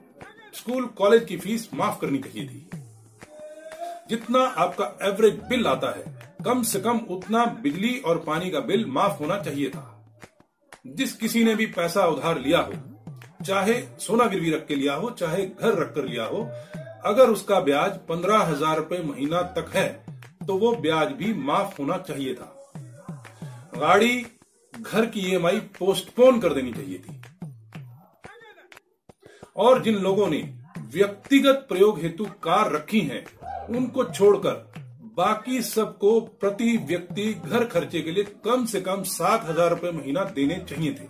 स्कूल, 0.55 0.85
कॉलेज 0.89 1.25
की 1.25 1.37
फ़ीस 1.37 1.69
माफ़ 1.75 2.01
करनी 2.01 2.19
चाहिए 2.19 2.47
थी। 2.47 2.69
जितना 4.09 4.39
आपका 4.39 4.85
एवरेज 5.03 5.35
बिल 5.49 5.67
आता 5.67 5.91
है, 5.91 6.05
कम 6.45 6.63
से 6.63 6.81
कम 6.81 6.99
उतना 7.11 7.45
बिजली 7.63 7.97
और 7.99 8.19
पानी 8.19 8.51
का 8.51 8.61
बिल 8.63 8.85
माफ़ 8.89 9.19
होना 9.19 9.39
चाहिए 9.43 9.69
था। 9.71 9.91
जिस 10.89 11.13
किसी 11.17 11.45
ने 11.45 11.55
भी 11.55 11.67
पैसा 11.69 12.07
उधार 12.07 12.39
लिया 12.39 12.59
हो, 12.61 12.73
चाहे 13.45 13.75
सोना 14.01 14.25
गिरवी 14.27 14.51
रख 14.51 14.67
के 14.67 14.75
लिया 14.75 14.95
हो, 14.95 15.11
चाहे 15.11 15.47
घर 15.47 15.75
रख 15.75 15.95
कर 15.95 16.05
लिया 16.05 16.25
हो, 16.25 16.43
अगर 17.05 17.31
उसका 17.31 17.61
ब्याज 17.61 17.99
पंद्रह 18.09 18.43
हज़ार 18.43 18.77
रूपए 18.77 18.99
महीना 19.05 19.43
तक 19.57 19.71
है 19.75 19.89
तो 20.47 20.57
वो 20.59 20.75
ब्याज 20.77 21.13
भी 21.13 21.33
माफ़ 21.35 21.81
होना 21.81 21.97
चाहिए 21.99 22.35
था। 22.35 22.51
गाड़ी 23.77 24.27
घर 24.75 25.07
की 25.07 25.21
ईएमआई 25.23 25.59
पोस्टपोन 25.79 26.41
कर 26.41 26.55
देनी 26.55 26.73
चाहिए 26.73 26.99
थी। 26.99 27.21
और 29.57 29.83
जिन 29.83 29.95
लोगों 29.99 30.29
ने 30.29 30.39
व्यक्तिगत 30.93 31.65
प्रयोग 31.69 32.01
हेतु 32.01 32.25
कार 32.43 32.71
रखी 32.73 33.01
हैं 33.03 33.25
उनको 33.71 34.05
छोड़कर 34.05 34.73
बाकी 35.17 35.63
सबको 35.63 36.21
प्रति 36.21 36.77
व्यक्ति 36.77 37.33
घर 37.47 37.65
खर्चे 37.65 38.01
के 38.01 38.11
लिए 38.11 38.25
कम 38.25 38.65
से 38.67 38.81
कम 38.81 39.03
सात 39.03 39.45
हज़ार 39.45 39.71
रुपए 39.71 39.91
महीना 39.91 40.25
देने 40.25 40.57
चाहिए 40.69 40.93
थे। 40.93 41.07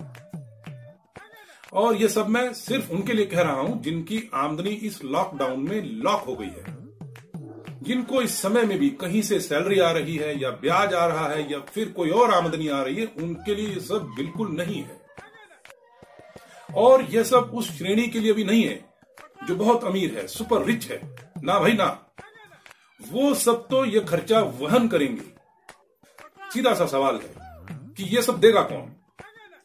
और 1.73 1.97
ये 1.97 2.09
सब 2.09 2.29
मैं 2.29 2.53
सिर्फ़ 2.55 2.93
उनके 2.93 3.12
लिए 3.12 3.27
कह 3.27 3.40
रहा 3.40 3.53
हूँ, 3.53 3.83
जिनकी 3.83 4.31
आमदनी 4.35 4.71
इस 4.71 5.05
लॉकडाउन 5.05 5.61
में 5.61 5.83
लॉक 5.83 6.25
हो 6.25 6.35
गई 6.35 6.47
है। 6.47 6.75
जिनको 7.83 8.23
इस 8.23 8.43
समय 8.43 8.62
में 8.62 8.79
भी 8.79 8.88
कहीं 8.90 9.23
से 9.23 9.40
सैलरी 9.40 9.79
आ 9.79 9.90
रही 9.90 10.17
है, 10.17 10.43
या 10.43 10.51
ब्याज 10.51 10.95
आ 10.95 11.07
रहा 11.07 11.29
है, 11.29 11.53
या 11.53 11.59
फिर 11.59 11.88
कोई 11.88 12.11
और 12.11 12.31
आमदनी 12.31 12.69
आ 12.69 12.83
रही 12.83 12.95
है, 12.95 13.07
उनके 13.19 13.55
लिए 13.55 13.69
ये 13.69 13.81
सब 13.81 14.12
बिल्कुल 14.17 14.49
नहीं 14.49 14.83
है। 14.83 15.03
और 16.75 17.03
यह 17.03 17.23
सब 17.23 17.51
उस 17.55 17.79
श्रेणी 17.79 18.07
के 18.07 18.21
लिए 18.21 18.33
भी 18.33 18.45
नहीं 18.45 18.64
है, 18.64 18.85
जो 19.49 19.57
बहुत 19.57 19.85
अमीर 19.85 20.19
है, 20.19 20.27
सुपर 20.27 20.64
रिच 20.64 20.90
है। 20.90 21.01
ना 21.45 21.59
भाई, 21.61 21.73
ना। 21.73 22.01
वो 23.12 23.35
सब 23.35 23.67
तो 23.69 23.85
ये 23.85 24.01
खर्चा 24.01 24.40
वहन 24.61 24.88
करेंगे। 24.88 25.23
सीधा 26.53 26.75
सा 26.75 26.87
सवाल 26.87 27.14
है 27.14 27.35
कि 27.97 28.05
ये 28.17 28.23
सब 28.23 28.40
देगा 28.40 28.62
कौन? 28.62 28.90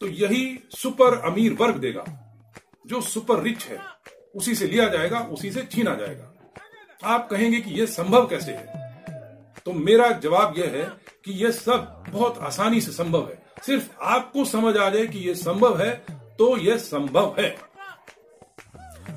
तो 0.00 0.06
यही 0.06 0.58
सुपर 0.70 1.18
अमीर 1.20 1.52
वर्ग 1.52 1.76
देगा। 1.76 2.04
जो 2.86 3.00
सुपर 3.00 3.42
रिच 3.42 3.64
है, 3.64 3.78
उसी 4.34 4.54
से 4.54 4.66
लिया 4.66 4.88
जाएगा, 4.88 5.20
उसी 5.20 5.50
से 5.52 5.62
छीना 5.62 5.94
जाएगा। 5.94 6.32
आप 7.04 7.28
कहेंगे 7.30 7.60
कि 7.60 7.70
यह 7.70 7.86
संभव 7.86 8.26
कैसे 8.26 8.52
है? 8.52 8.78
तो 9.66 9.72
मेरा 9.72 10.10
जवाब 10.10 10.58
यह 10.58 10.70
है 10.70 10.84
कि 11.24 11.32
यह 11.32 11.50
सब 11.50 12.04
बहुत 12.08 12.38
आसानी 12.38 12.80
से 12.80 12.92
संभव 12.92 13.28
है। 13.28 13.42
सिर्फ़ 13.66 13.88
आपको 14.02 14.44
समझ 14.44 14.76
आ 14.76 14.88
जाए 14.90 15.06
कि 15.06 15.18
यह 15.18 15.34
संभव 15.34 15.80
है 15.82 15.90
तो 16.38 16.56
यह 16.56 16.76
संभव 16.76 17.34
है। 17.38 17.54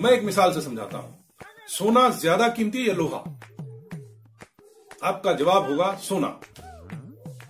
मैं 0.01 0.12
एक 0.12 0.23
मिसाल 0.23 0.53
से 0.53 0.62
समझाता 0.62 0.97
हूँ। 0.97 1.25
सोना 1.67 2.09
ज़्यादा 2.09 2.47
कीमती 2.47 2.88
या 2.89 2.93
लोहा? 2.93 3.23
आपका 5.03 5.33
जवाब 5.33 5.69
होगा 5.69 5.93
सोना। 6.01 6.27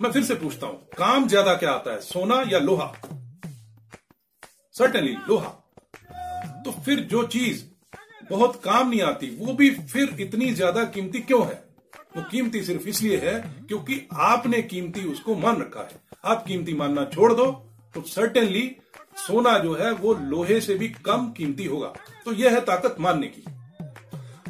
मैं 0.02 0.10
फिर 0.12 0.22
से 0.24 0.34
पूछता 0.34 0.66
हूँ, 0.66 0.76
काम 0.96 1.26
ज़्यादा 1.28 1.54
क्या 1.54 1.70
आता 1.70 1.92
है, 1.92 2.00
सोना 2.00 2.42
या 2.48 2.58
लोहा? 2.58 2.92
सर्टेनली 4.74 5.12
लोहा। 5.28 5.48
तो 6.64 6.70
फिर 6.84 7.00
जो 7.00 7.22
चीज़ 7.26 7.64
बहुत 8.30 8.60
काम 8.64 8.88
नहीं 8.90 9.00
आती, 9.02 9.28
वो 9.36 9.52
भी 9.52 9.70
फिर 9.70 10.16
इतनी 10.20 10.52
ज़्यादा 10.52 10.84
कीमती 10.86 11.20
क्यों 11.20 11.44
है? 11.46 11.62
वो 12.16 12.22
कीमती 12.22 12.62
सिर्फ़ 12.62 12.88
इसलिए 12.88 13.16
है 13.16 13.38
क्योंकि 13.68 14.00
आपने 14.12 14.62
कीमती 14.62 15.04
उसको 15.04 15.34
मान 15.36 15.60
रखा 15.60 15.80
है। 15.80 16.02
आप 16.24 16.44
कीमती 16.46 16.74
मानना 16.74 17.04
छोड़ 17.04 17.32
दो 17.32 17.46
तो 17.94 18.00
सर्टेनली 18.02 18.70
सोना 19.16 19.58
जो 19.58 19.74
है 19.74 19.90
वो 19.92 20.14
लोहे 20.14 20.60
से 20.60 20.74
भी 20.74 20.88
कम 21.04 21.28
कीमती 21.30 21.64
होगा। 21.64 21.92
तो 22.24 22.32
यह 22.32 22.54
है 22.54 22.60
ताकत 22.60 22.96
मानने 23.00 23.26
की। 23.26 23.44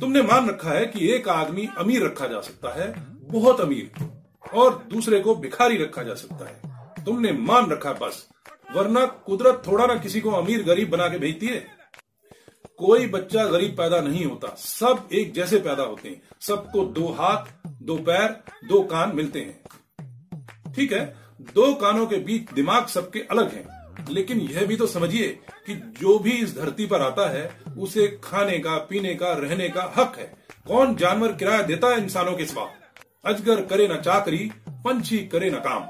तुमने 0.00 0.22
मान 0.22 0.48
रखा 0.48 0.70
है 0.70 0.86
कि 0.86 1.08
एक 1.08 1.28
आदमी 1.28 1.68
अमीर 1.78 2.04
रखा 2.04 2.26
जा 2.26 2.40
सकता 2.40 2.82
है, 2.82 2.94
बहुत 3.22 3.60
अमीर, 3.60 3.92
और 4.54 4.84
दूसरे 4.92 5.20
को 5.20 5.34
भिखारी 5.34 5.76
रखा 5.76 6.02
जा 6.02 6.14
सकता 6.14 6.48
है। 6.48 6.60
तुमने 7.04 7.32
मान 7.32 7.70
रखा 7.70 7.92
बस, 7.92 8.28
वरना 8.74 9.06
कुदरत 9.06 9.62
थोड़ा 9.66 9.86
ना 9.86 9.96
किसी 9.96 10.20
को 10.20 10.30
अमीर 10.30 10.62
गरीब 10.62 10.90
बना 10.90 11.08
के 11.08 11.18
भेजती 11.18 11.46
है। 11.46 11.66
कोई 12.78 13.06
बच्चा 13.06 13.44
गरीब 13.44 13.70
पैदा 13.70 14.00
नहीं 14.00 14.24
होता, 14.24 14.54
सब 14.58 15.08
एक 15.12 15.32
जैसे 15.34 15.58
पैदा 15.58 15.82
होते 15.82 16.08
हैं। 16.08 16.22
सबको 16.40 16.84
दो 16.84 17.08
हाथ, 17.08 17.68
दो 17.82 17.96
पैर, 17.96 18.28
दो 18.68 18.82
कान 18.82 19.16
मिलते 19.16 19.40
हैं। 19.40 19.62
ठीक 20.72 20.92
है? 20.92 21.16
दो 21.40 21.74
कानों 21.74 22.06
के 22.06 22.16
बीच 22.16 22.52
दिमाग 22.52 22.86
सबके 22.86 23.20
अलग 23.20 23.54
हैं। 23.54 23.73
लेकिन 24.10 24.40
यह 24.40 24.66
भी 24.66 24.76
तो 24.76 24.86
समझिए 24.86 25.28
कि 25.66 25.74
जो 25.74 26.18
भी 26.18 26.30
इस 26.30 26.56
धरती 26.58 26.86
पर 26.86 27.02
आता 27.02 27.30
है, 27.30 27.56
उसे 27.78 28.20
खाने 28.24 28.58
का, 28.58 28.78
पीने 28.78 29.14
का, 29.14 29.32
रहने 29.32 29.68
का 29.68 29.94
हक 29.96 30.18
है। 30.18 30.34
कौन 30.66 30.96
जानवर 30.96 31.32
किराया 31.32 31.62
देता 31.62 31.88
है 31.88 32.02
इंसानों 32.02 32.32
के 32.32 32.46
सिवा? 32.46 32.70
अजगर 33.24 33.64
करे 33.64 33.88
ना 33.88 33.96
चाकरी, 33.96 34.52
पंछी 34.68 35.18
करे 35.18 35.50
ना 35.50 35.58
काम। 35.58 35.86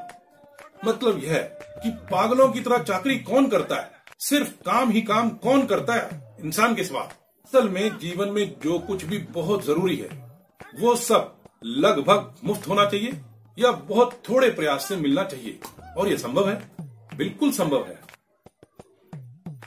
मतलब 0.88 1.24
यह 1.24 1.38
कि 1.82 1.90
पागलों 1.90 2.48
की 2.48 2.60
तरह 2.60 2.78
चाकरी 2.78 3.18
कौन 3.18 3.48
करता 3.48 3.76
है? 3.76 3.90
सिर्फ़ 4.18 4.48
काम 4.48 4.90
ही 4.90 5.02
काम 5.02 5.28
कौन 5.30 5.66
करता 5.66 5.94
है 5.94 6.36
इंसान 6.44 6.74
के 6.74 6.84
सिवा? 6.84 7.00
असल 7.44 7.68
में 7.68 7.98
जीवन 7.98 8.28
में 8.28 8.54
जो 8.64 8.78
कुछ 8.78 9.04
भी 9.04 9.18
बहुत 9.18 9.66
ज़रूरी 9.66 9.96
है, 9.96 10.38
वो 10.80 10.96
सब 10.96 11.36
लगभग 11.64 12.34
मुफ़्त 12.44 12.68
होना 12.68 12.84
चाहिए 12.84 13.12
या 13.58 13.70
बहुत 13.70 14.22
थोड़े 14.30 14.50
प्रयास 14.50 14.88
से 14.88 14.96
मिलना 14.96 15.24
चाहिए। 15.24 15.58
और 15.98 16.08
ये 16.08 16.16
संभव 16.16 16.48
है? 16.48 16.73
बिल्कुल 17.16 17.50
संभव 17.52 17.86
है। 17.86 17.98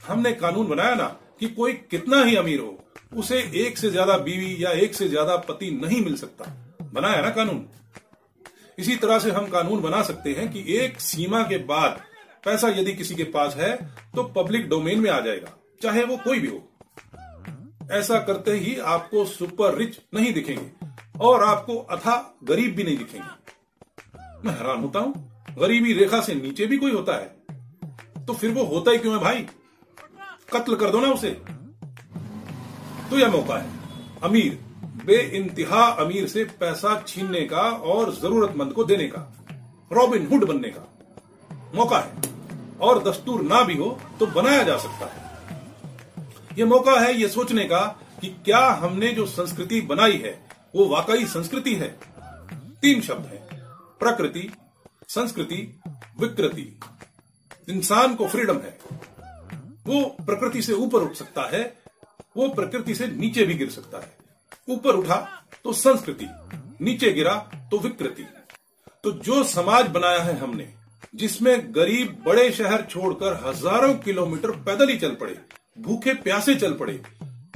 हमने 0.08 0.32
कानून 0.34 0.68
बनाया 0.68 0.96
ना 0.96 1.08
कि 1.40 1.48
कोई 1.50 1.74
कितना 1.92 2.24
ही 2.24 2.36
अमीर 2.36 2.60
हो, 2.60 2.78
उसे 3.16 3.40
एक 3.58 3.78
से 3.78 3.90
ज़्यादा 3.90 4.18
बीवी 4.20 4.56
या 4.60 4.72
एक 4.74 4.94
से 4.94 5.08
ज़्यादा 5.10 5.36
पति 5.44 5.70
नहीं 5.74 6.04
मिल 6.06 6.16
सकता। 6.18 6.46
बनाया 6.94 7.22
ना 7.22 7.30
कानून? 7.32 7.66
इसी 8.78 8.96
तरह 8.96 9.20
से 9.20 9.32
हम 9.32 9.48
कानून 9.48 9.82
बना 9.82 10.02
सकते 10.04 10.34
हैं 10.34 10.52
कि 10.52 10.64
एक 10.76 11.00
सीमा 11.02 11.42
के 11.44 11.58
बाद 11.66 12.02
पैसा 12.44 12.68
यदि 12.70 12.94
किसी 12.94 13.16
के 13.16 13.24
पास 13.30 13.56
है 13.56 13.76
तो 14.16 14.24
पब्लिक 14.36 14.68
डोमेन 14.70 15.00
में 15.00 15.10
आ 15.12 15.20
जाएगा, 15.20 15.54
चाहे 15.82 16.04
वो 16.04 16.18
कोई 16.18 16.40
भी 16.40 16.48
हो। 16.48 16.64
ऐसा 17.92 18.20
करते 18.20 18.52
ही 18.54 18.78
आपको 18.88 19.26
सुपर 19.26 19.78
रिच 19.78 20.00
नहीं 20.14 20.34
दिखेंगे, 20.34 20.72
और 21.20 21.44
आपको 21.44 21.78
अथा 21.78 22.40
गरीब 22.44 22.76
भी 22.76 22.84
नहीं 22.84 22.98
दिखेंगे। 22.98 24.46
मैं 24.46 24.54
हैरान 24.54 24.82
होता 24.82 25.00
हूँ। 25.00 25.14
गरीबी 25.58 25.94
रेखा 25.94 26.20
से 26.22 26.36
नीचे 26.36 26.66
भी 26.66 26.78
कोई 26.78 26.92
होता 26.92 27.16
है? 27.16 27.36
तो 28.28 28.34
फिर 28.34 28.52
वो 28.52 28.64
होता 28.64 28.92
ही 28.92 28.98
क्यों 28.98 29.16
है 29.16 29.22
भाई? 29.22 29.48
कत्ल 30.54 30.76
कर 30.76 30.90
दो 30.90 31.00
ना 31.00 31.12
उसे। 31.12 31.32
तो 33.10 33.20
यह 33.20 33.32
मौका 33.32 33.58
है। 33.58 33.70
अमीर 34.24 34.60
बे 35.06 35.16
इंतहा 35.16 35.86
अमीर 35.86 36.28
से 36.28 36.44
पैसा 36.44 37.04
छीनने 37.08 37.42
का 37.42 37.62
और 37.62 38.16
जरूरतमंद 38.16 38.74
को 38.74 38.84
देने 38.84 39.08
का, 39.08 39.34
रॉबिन 39.92 40.28
हुड 40.28 40.46
बनने 40.46 40.70
का। 40.70 40.94
मौका 41.76 42.00
है। 42.00 42.14
और 42.82 43.04
दस्तूर 43.04 43.42
ना 43.42 43.64
भी 43.64 43.76
हो 43.78 44.02
तो 44.20 44.26
बनाया 44.26 44.64
जा 44.64 44.78
सकता 44.78 45.06
है। 45.06 45.28
यह 46.58 46.66
मौका 46.66 47.00
है 47.00 47.14
यह 47.22 47.28
सोचने 47.28 47.64
का 47.64 48.02
कि 48.22 48.28
क्या 48.28 48.70
हमने 48.70 49.08
जो 49.08 49.26
संस्कृति 49.26 49.82
बनाई 49.82 50.18
है, 50.18 50.50
वो 50.76 50.86
वाकई 50.86 51.26
संस्कृति 51.26 51.76
है? 51.76 52.00
तीन 52.82 53.02
शब्द 53.02 53.26
हैं। 53.26 53.48
प्रकृति, 54.00 54.54
संस्कृति, 55.08 55.80
विकृति। 56.20 56.80
इंसान 57.68 58.16
को 58.16 58.28
फ्रीडम 58.28 58.58
है। 58.58 58.78
वो 59.88 60.04
प्रकृति 60.22 60.62
से 60.62 60.74
ऊपर 60.74 61.02
उठ 61.02 61.14
सकता 61.14 61.50
है, 61.52 61.62
वो 62.38 62.48
प्रकृति 62.50 62.96
से 62.96 63.08
नीचे 63.08 63.44
भी 63.44 63.54
गिर 63.54 63.70
सकता 63.70 63.98
है। 63.98 64.16
ऊपर 64.68 64.96
उठा 64.96 65.16
तो 65.64 65.74
संस्कृति, 65.74 66.28
नीचे 66.82 67.12
गिरा 67.12 67.36
तो 67.72 67.80
विकृति। 67.80 68.26
तो 69.04 69.12
जो 69.14 69.44
समाज 69.44 69.88
बनाया 69.88 70.20
है 70.20 70.38
हमने, 70.38 70.68
जिसमें 71.16 71.76
गरीब 71.76 72.18
बड़े 72.26 72.52
शहर 72.52 72.82
छोड़कर 72.82 73.42
हज़ारों 73.46 73.94
किलोमीटर 73.96 74.52
पैदल 74.60 74.90
ही 74.90 74.98
चल 74.98 75.16
पड़े, 75.16 75.38
भूखे 75.78 76.14
प्यासे 76.14 76.56
चल 76.56 76.74
पड़े, 76.74 77.02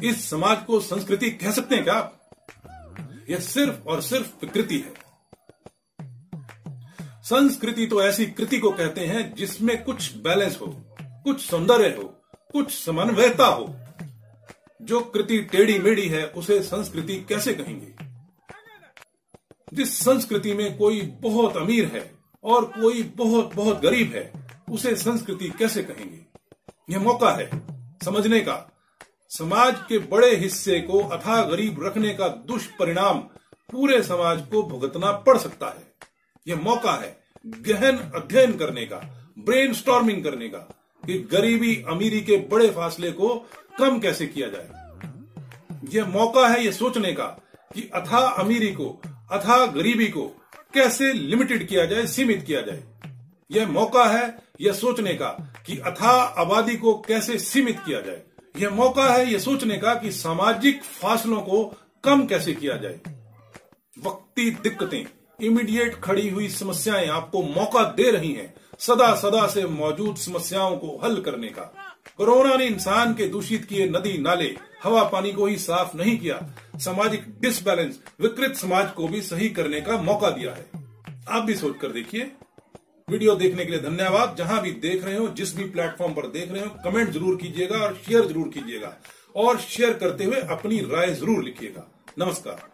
इस 0.04 0.30
समाज 0.30 0.64
को 0.66 0.80
संस्कृति 0.80 1.30
कह 1.32 1.52
सकते 1.52 1.76
हैं 1.76 1.84
क्या 1.84 1.94
आप? 1.94 2.18
यह 3.30 3.40
सिर्फ़ 3.40 3.88
और 3.88 4.02
सिर्फ़ 4.02 4.28
विकृति 4.42 4.78
है। 4.78 4.94
संस्कृति 7.32 7.88
तो 7.88 8.04
ऐसी 8.04 8.26
कृति 8.26 8.60
को 8.60 8.72
कहते 8.72 9.02
हैं 9.02 9.36
जिसमें 9.36 9.84
कुछ 9.84 10.16
बैलेंस 10.16 10.58
हो, 10.62 10.84
कुछ 11.02 11.42
सौंदर्य 11.42 11.98
हो, 11.98 12.04
कुछ 12.52 12.84
समन्वयता 12.84 13.46
हो। 13.46 13.76
जो 14.82 15.00
कृति 15.00 15.40
टेढ़ी 15.40 15.80
मेढ़ी 15.80 16.08
है, 16.08 16.28
उसे 16.28 16.62
संस्कृति 16.62 17.26
कैसे 17.30 17.54
कहेंगे? 17.54 17.96
जिस 19.74 20.00
संस्कृति 20.00 20.54
में 20.54 20.78
कोई 20.78 21.02
बहुत 21.02 21.58
अमीर 21.58 21.86
है 21.86 22.16
और 22.44 22.66
कोई 22.66 23.04
बहुत 23.04 23.56
बहुत 23.56 23.82
गरीब 23.82 24.14
है, 24.16 24.32
उसे 24.70 24.96
संस्कृति 24.96 25.50
कैसे 25.50 25.84
कहेंगे? 25.84 26.26
यह 26.90 27.00
मौका 27.00 27.32
है 27.32 27.50
समझने 28.06 28.42
का। 28.42 28.72
समाज 29.30 29.76
के 29.90 29.98
बड़े 29.98 30.36
हिस्से 30.36 30.80
को 30.80 31.00
अथा 31.00 31.44
गरीब 31.44 31.84
रखने 31.84 32.14
का 32.14 32.28
दुष्परिणाम 32.28 33.20
पूरे 33.72 34.04
समाज 34.04 34.42
को 34.42 34.64
भुगतना 34.64 35.12
पड़ 35.12 35.38
सकता 35.38 35.68
है। 35.68 35.94
यह 36.48 36.56
मौका 36.56 36.94
है 36.94 37.21
गहन 37.46 37.98
अध्ययन 38.16 38.54
करने 38.54 38.86
का 38.86 38.98
ब्रेन 39.40 39.74
करने 40.22 40.48
का, 40.48 40.58
कि 41.04 41.28
गरीबी 41.32 41.84
अमीरी 41.88 42.22
के 42.22 42.38
बड़े 42.38 42.70
फासले 42.70 43.12
को 43.12 43.48
कम 43.80 44.00
कैसे 44.00 44.28
किया 44.28 44.48
जाए। 44.48 44.70
यह 45.94 46.06
मौका 46.06 46.48
है 46.48 46.66
यह 46.66 46.72
सोचने 46.72 47.14
का 47.14 47.26
कि 47.76 47.90
अथा 47.94 48.18
अमीरी 48.18 48.72
को, 48.72 49.02
अथा 49.32 49.66
गरीबी 49.66 50.08
को 50.08 50.28
कैसे 50.74 51.14
लिमिटेड 51.14 51.68
किया 51.68 51.86
जाए, 51.86 52.06
सीमित 52.06 52.44
किया 52.48 52.62
जाए। 52.62 52.84
यह 53.52 53.68
मौका 53.68 54.06
है 54.06 54.40
यह 54.62 54.74
सोचने 54.74 55.14
का 55.14 55.30
कि 55.66 55.78
अथा 55.78 56.12
आबादी 56.12 56.76
को 56.76 56.94
कैसे 57.08 57.38
सीमित 57.40 57.80
किया 57.80 58.02
जाए। 58.02 58.22
यह 58.58 58.70
मौका 58.70 59.08
है 59.14 59.32
यह 59.32 59.40
सोचने 59.40 59.78
का 59.78 59.94
कि 59.94 60.12
सामाजिक 60.12 60.84
फासलों 60.84 61.42
को 61.42 61.64
कम 62.04 62.26
कैसे 62.26 62.54
किया 62.54 62.78
जाए। 62.78 63.00
वक्ती 64.04 64.52
दिक्कतें 64.52 65.04
इमीडिएट 65.42 65.96
खड़ी 65.96 66.28
हुई 66.30 66.48
समस्याएँ 66.50 67.08
आपको 67.10 67.42
मौका 67.44 67.84
दे 67.92 68.10
रही 68.12 68.32
हैं, 68.34 68.54
सदा 68.80 69.14
सदा 69.16 69.46
से 69.48 69.66
मौजूद 69.68 70.18
समस्याओं 70.18 70.76
को 70.78 71.00
हल 71.04 71.20
करने 71.22 71.48
का। 71.50 71.62
कोरोना 72.18 72.56
ने 72.56 72.66
इंसान 72.68 73.14
के 73.14 73.28
दूषित 73.28 73.66
किए 73.66 73.88
नदी 73.90 74.18
नाले, 74.18 74.56
हवा 74.84 75.04
पानी 75.04 75.32
को 75.32 75.46
ही 75.46 75.58
साफ़ 75.60 75.96
नहीं 75.98 76.18
किया, 76.18 76.40
सामाजिक 76.78 77.26
डिसबैलेंस 77.42 78.00
विकृत 78.22 78.56
समाज 78.56 78.92
को 78.92 79.08
भी 79.08 79.22
सही 79.22 79.50
करने 79.50 79.82
का 79.82 79.98
मौका 80.02 80.30
दिया 80.30 80.54
है। 80.54 80.70
आप 81.30 81.44
भी 81.44 81.56
सोचकर 81.56 81.92
देखिए। 81.92 82.32
वीडियो 83.08 83.36
देखने 83.36 83.66
के 83.66 83.72
लिए 83.72 83.80
धन्यवाद। 83.82 84.36
जहाँ 84.38 84.62
भी 84.62 84.72
देख 84.72 85.04
रहे 85.06 85.16
हो, 85.16 85.28
जिस 85.30 85.56
भी 85.58 85.64
प्लेटफॉर्म 85.66 86.14
पर 86.14 86.28
देख 86.30 86.52
रहे 86.52 86.64
हो 86.64 86.70
कमेंट 86.84 87.10
ज़रूर 87.10 87.36
कीजिएगा 87.36 87.78
और 87.78 87.96
शेयर 88.08 88.28
ज़रूर 88.28 88.48
कीजिएगा। 88.50 88.96
और 89.36 89.60
शेयर 89.60 89.94
करते 89.94 90.24
हुए 90.24 90.40
अपनी 90.52 90.80
राय 90.88 91.14
ज़रूर 91.14 91.44
लिखिएगा। 91.44 91.88
नमस्कार। 92.20 92.71